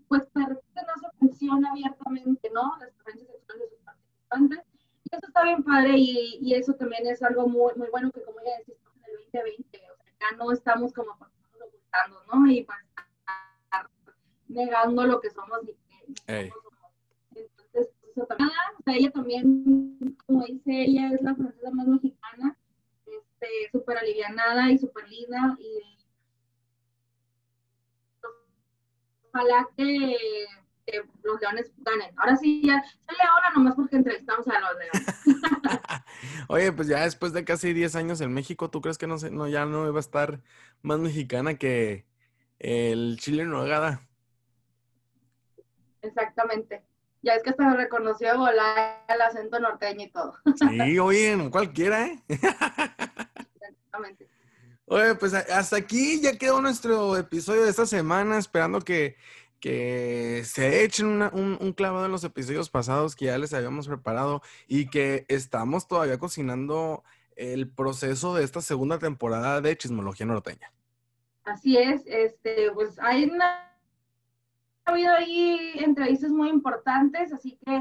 pues 0.08 0.22
repente 0.34 0.80
no 0.86 0.94
se 1.00 1.24
menciona 1.24 1.70
abiertamente, 1.70 2.50
¿no? 2.52 2.76
Las 2.80 2.90
preferencias 2.92 3.30
sexuales 3.30 3.70
de 3.70 3.76
sus 3.76 3.84
participantes. 3.84 4.77
Y 5.10 5.16
eso 5.16 5.26
está 5.26 5.42
bien 5.44 5.62
padre 5.62 5.94
y, 5.96 6.38
y 6.40 6.54
eso 6.54 6.74
también 6.74 7.06
es 7.06 7.22
algo 7.22 7.48
muy, 7.48 7.72
muy 7.76 7.88
bueno 7.88 8.10
que 8.12 8.22
como 8.22 8.38
ya 8.44 8.58
decís, 8.58 8.74
estamos 8.74 8.98
en 8.98 9.10
el 9.10 9.16
2020, 9.32 9.78
o 9.78 10.02
sea, 10.02 10.12
ya 10.20 10.36
no 10.36 10.52
estamos 10.52 10.92
como 10.92 11.12
ocultando, 11.12 12.20
¿no? 12.32 12.50
Y 12.50 12.64
pues 12.64 12.78
estar 13.64 13.90
negando 14.48 15.06
lo 15.06 15.20
que 15.20 15.30
somos 15.30 15.62
y 15.62 15.66
que 15.66 16.50
somos. 16.50 16.64
Entonces, 17.34 17.68
pues, 17.72 17.88
eso 18.10 18.26
también, 18.26 18.50
o 18.78 18.82
sea, 18.82 18.94
ella 18.94 19.10
también, 19.10 20.16
como 20.26 20.44
dice 20.44 20.82
ella, 20.82 21.12
es 21.12 21.22
la 21.22 21.34
francesa 21.34 21.70
más 21.70 21.86
mexicana, 21.86 22.56
este, 23.06 23.48
súper 23.72 23.98
alivianada 23.98 24.70
y 24.70 24.78
súper 24.78 25.08
linda 25.08 25.56
y 25.58 25.98
ojalá 29.32 29.68
que, 29.76 30.16
que 30.90 31.02
los 31.22 31.40
leones 31.40 31.70
ganen. 31.78 32.10
Ahora 32.16 32.36
sí, 32.36 32.62
ya 32.64 32.82
soy 32.82 33.16
leona 33.16 33.50
nomás 33.54 33.74
porque 33.74 33.96
entrevistamos 33.96 34.46
a 34.48 34.60
los 34.60 34.70
leones. 34.78 35.14
Oye, 36.48 36.72
pues 36.72 36.88
ya 36.88 37.04
después 37.04 37.32
de 37.32 37.44
casi 37.44 37.72
10 37.72 37.96
años 37.96 38.20
en 38.20 38.32
México, 38.32 38.70
¿tú 38.70 38.80
crees 38.80 38.98
que 38.98 39.06
no, 39.06 39.18
se, 39.18 39.30
no 39.30 39.48
ya 39.48 39.66
no 39.66 39.86
iba 39.86 39.98
a 39.98 40.00
estar 40.00 40.40
más 40.82 40.98
mexicana 40.98 41.56
que 41.56 42.06
el 42.58 43.18
chile 43.20 43.42
en 43.42 43.50
nogada? 43.50 44.00
Exactamente. 46.02 46.84
Ya 47.22 47.34
es 47.34 47.42
que 47.42 47.50
hasta 47.50 47.68
me 47.68 47.76
reconoció 47.76 48.38
volar 48.38 49.04
el 49.08 49.20
acento 49.20 49.58
norteño 49.58 50.04
y 50.04 50.10
todo. 50.10 50.34
Sí, 50.56 50.98
oye, 50.98 51.36
no 51.36 51.50
cualquiera, 51.50 52.06
¿eh? 52.06 52.22
Exactamente. 52.28 54.28
Oye, 54.86 55.14
pues 55.16 55.34
hasta 55.34 55.76
aquí 55.76 56.20
ya 56.22 56.38
quedó 56.38 56.62
nuestro 56.62 57.16
episodio 57.16 57.64
de 57.64 57.70
esta 57.70 57.84
semana, 57.84 58.38
esperando 58.38 58.80
que, 58.80 59.16
que 59.60 60.42
se 60.44 60.84
echen 60.84 61.06
una- 61.06 61.30
un, 61.32 61.58
un 61.60 61.72
clavado 61.72 62.06
en 62.06 62.12
los 62.12 62.24
episodios 62.24 62.70
pasados 62.70 63.16
que 63.16 63.26
ya 63.26 63.38
les 63.38 63.54
habíamos 63.54 63.88
preparado 63.88 64.42
y 64.66 64.88
que 64.88 65.24
estamos 65.28 65.88
todavía 65.88 66.18
cocinando 66.18 67.02
el 67.36 67.68
proceso 67.68 68.34
de 68.34 68.44
esta 68.44 68.60
segunda 68.60 68.98
temporada 68.98 69.60
de 69.60 69.76
Chismología 69.76 70.26
Norteña. 70.26 70.72
Así 71.44 71.76
es, 71.78 72.02
este, 72.06 72.70
pues 72.72 72.98
hay 73.00 73.24
una, 73.24 73.72
ha 74.84 74.90
habido 74.90 75.14
ahí 75.14 75.72
entrevistas 75.76 76.30
muy 76.30 76.50
importantes, 76.50 77.32
así 77.32 77.58
que 77.64 77.80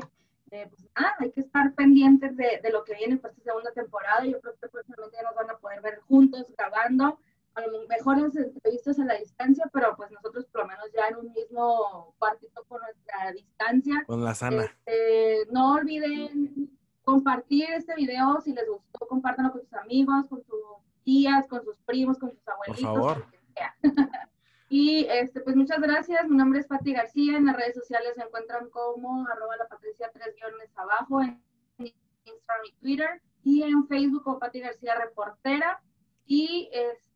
eh, 0.52 0.68
pues 0.70 0.88
nada, 0.96 1.14
hay 1.20 1.32
que 1.32 1.42
estar 1.42 1.74
pendientes 1.74 2.38
de, 2.38 2.62
lo 2.72 2.86
que 2.86 2.96
viene 2.96 3.18
para 3.18 3.34
esta 3.34 3.44
segunda 3.44 3.72
temporada. 3.74 4.24
Yo 4.26 4.40
creo 4.40 4.54
que 4.62 4.70
próximamente 4.70 5.18
ya 5.18 5.24
nos 5.24 5.36
van 5.36 5.50
a 5.50 5.58
poder 5.58 5.82
ver 5.82 6.00
juntos 6.08 6.46
grabando, 6.58 7.20
a 7.58 7.68
lo 7.68 7.88
mejor 7.88 8.20
las 8.20 8.36
entrevistas 8.36 9.00
a 9.00 9.06
la 9.06 9.16
distancia, 9.16 9.70
pero 9.74 9.96
pues 9.96 10.12
nosotros 10.12 10.46
por 10.46 10.62
lo 10.62 10.68
menos 10.68 10.86
ya 10.94 11.08
en 11.08 11.18
un 11.18 11.34
mismo 11.34 12.14
cuartito 12.20 12.64
con 12.66 12.82
nuestra 12.82 13.32
distancia. 13.32 14.04
Con 14.06 14.24
la 14.24 14.36
sana. 14.36 14.64
Este, 14.64 15.48
no 15.52 15.74
olviden 15.74 16.70
compartir 17.04 17.66
este 17.72 17.96
video 17.96 18.40
si 18.42 18.54
les 18.54 18.68
gustó, 18.68 19.08
compártanlo 19.08 19.52
con 19.54 19.62
sus 19.62 19.74
amigos, 19.74 20.28
con 20.28 20.44
sus 20.44 20.60
tías, 21.04 21.48
con 21.48 21.64
sus 21.64 21.78
primos, 21.80 22.20
con 22.20 22.32
sus 22.32 22.48
abuelitos, 22.48 22.82
favor. 22.82 23.22
con 23.22 23.32
quien 23.32 23.42
sea. 23.56 23.76
y 24.70 25.08
este, 25.10 25.42
pues 25.42 25.56
muchas 25.56 25.80
gracias. 25.80 26.28
Mi 26.30 26.38
nombre 26.38 26.60
es 26.60 26.68
Pati 26.68 26.94
García. 26.94 27.38
En 27.38 27.46
las 27.48 27.56
redes 27.56 27.74
sociales 27.74 28.14
se 28.16 28.22
encuentran 28.22 28.70
como 28.70 29.26
arroba 29.28 29.58
la 29.58 29.68
Patricia 29.68 30.12
tres 30.14 30.36
guiones 30.36 30.70
abajo 30.76 31.24
en 31.24 31.42
Instagram 31.80 32.66
y 32.68 32.74
Twitter. 32.82 33.22
Y 33.44 33.64
en 33.64 33.88
Facebook 33.88 34.24
como 34.24 34.38
Pati 34.38 34.60
García 34.60 34.94
Reportera. 34.96 35.82
Y 36.26 36.70
este, 36.74 37.07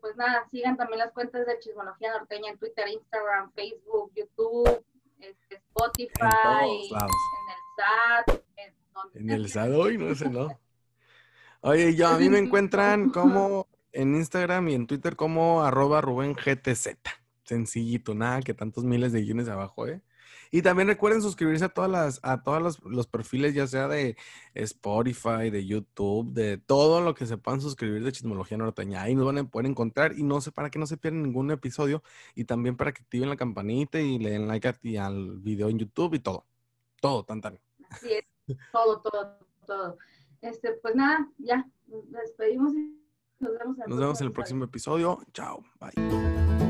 pues 0.00 0.16
nada, 0.16 0.46
sigan 0.50 0.76
también 0.76 0.98
las 0.98 1.12
cuentas 1.12 1.46
de 1.46 1.58
Chismología 1.58 2.12
Norteña 2.12 2.50
en 2.50 2.58
Twitter, 2.58 2.88
Instagram, 2.88 3.52
Facebook, 3.52 4.12
YouTube, 4.14 4.84
este, 5.18 5.56
Spotify, 5.56 6.88
en 6.88 7.50
el 7.50 7.60
SAT, 7.76 8.42
en, 8.56 8.74
donde 8.94 9.20
En 9.20 9.30
el 9.30 9.48
sea. 9.48 9.64
Sadoy, 9.64 9.98
no 9.98 10.14
sé, 10.14 10.28
no. 10.28 10.48
Oye, 11.62 11.94
yo 11.94 12.08
a 12.08 12.18
mí 12.18 12.28
me 12.28 12.38
encuentran 12.38 13.10
como 13.10 13.66
en 13.92 14.14
Instagram 14.14 14.68
y 14.68 14.74
en 14.74 14.86
Twitter 14.86 15.16
como 15.16 15.62
arroba 15.62 16.00
Rubén 16.00 16.34
GTZ. 16.34 16.96
Sencillito, 17.44 18.14
nada 18.14 18.40
que 18.40 18.54
tantos 18.54 18.84
miles 18.84 19.12
de 19.12 19.22
guiones 19.22 19.48
abajo, 19.48 19.86
¿eh? 19.86 20.00
Y 20.52 20.62
también 20.62 20.88
recuerden 20.88 21.22
suscribirse 21.22 21.64
a 21.64 21.68
todas 21.68 21.90
las, 21.90 22.20
a 22.22 22.42
todos 22.42 22.60
los, 22.60 22.82
los, 22.82 23.06
perfiles, 23.06 23.54
ya 23.54 23.68
sea 23.68 23.86
de 23.86 24.16
Spotify, 24.54 25.48
de 25.50 25.64
YouTube, 25.64 26.32
de 26.32 26.58
todo 26.58 27.00
lo 27.00 27.14
que 27.14 27.26
se 27.26 27.36
puedan 27.36 27.60
suscribir 27.60 28.02
de 28.02 28.10
Chismología 28.10 28.56
Norteña. 28.56 29.02
Ahí 29.02 29.14
nos 29.14 29.26
van 29.26 29.38
a 29.38 29.44
poder 29.44 29.66
encontrar 29.66 30.18
y 30.18 30.24
no 30.24 30.40
sé 30.40 30.50
para 30.50 30.68
que 30.68 30.80
no 30.80 30.86
se 30.86 30.96
pierdan 30.96 31.22
ningún 31.22 31.52
episodio 31.52 32.02
y 32.34 32.44
también 32.44 32.76
para 32.76 32.92
que 32.92 33.02
activen 33.02 33.28
la 33.28 33.36
campanita 33.36 34.00
y 34.00 34.18
le 34.18 34.30
den 34.30 34.48
like 34.48 34.68
a, 34.68 35.06
al 35.06 35.38
video 35.38 35.68
en 35.68 35.78
YouTube 35.78 36.14
y 36.14 36.18
todo. 36.18 36.44
Todo, 37.00 37.24
tan 37.24 37.40
tan. 37.40 37.60
Así 37.88 38.12
es, 38.12 38.56
todo, 38.72 39.00
todo, 39.00 39.38
todo. 39.66 39.98
Este, 40.40 40.72
pues 40.82 40.96
nada, 40.96 41.28
ya, 41.38 41.64
nos 41.86 42.10
despedimos 42.10 42.74
y 42.74 42.98
nos 43.38 43.56
vemos, 43.56 43.76
nos 43.86 43.98
vemos 43.98 44.20
en 44.20 44.26
el 44.26 44.32
próximo 44.32 44.64
episodio. 44.64 45.22
Chao, 45.32 45.62
bye. 45.78 46.69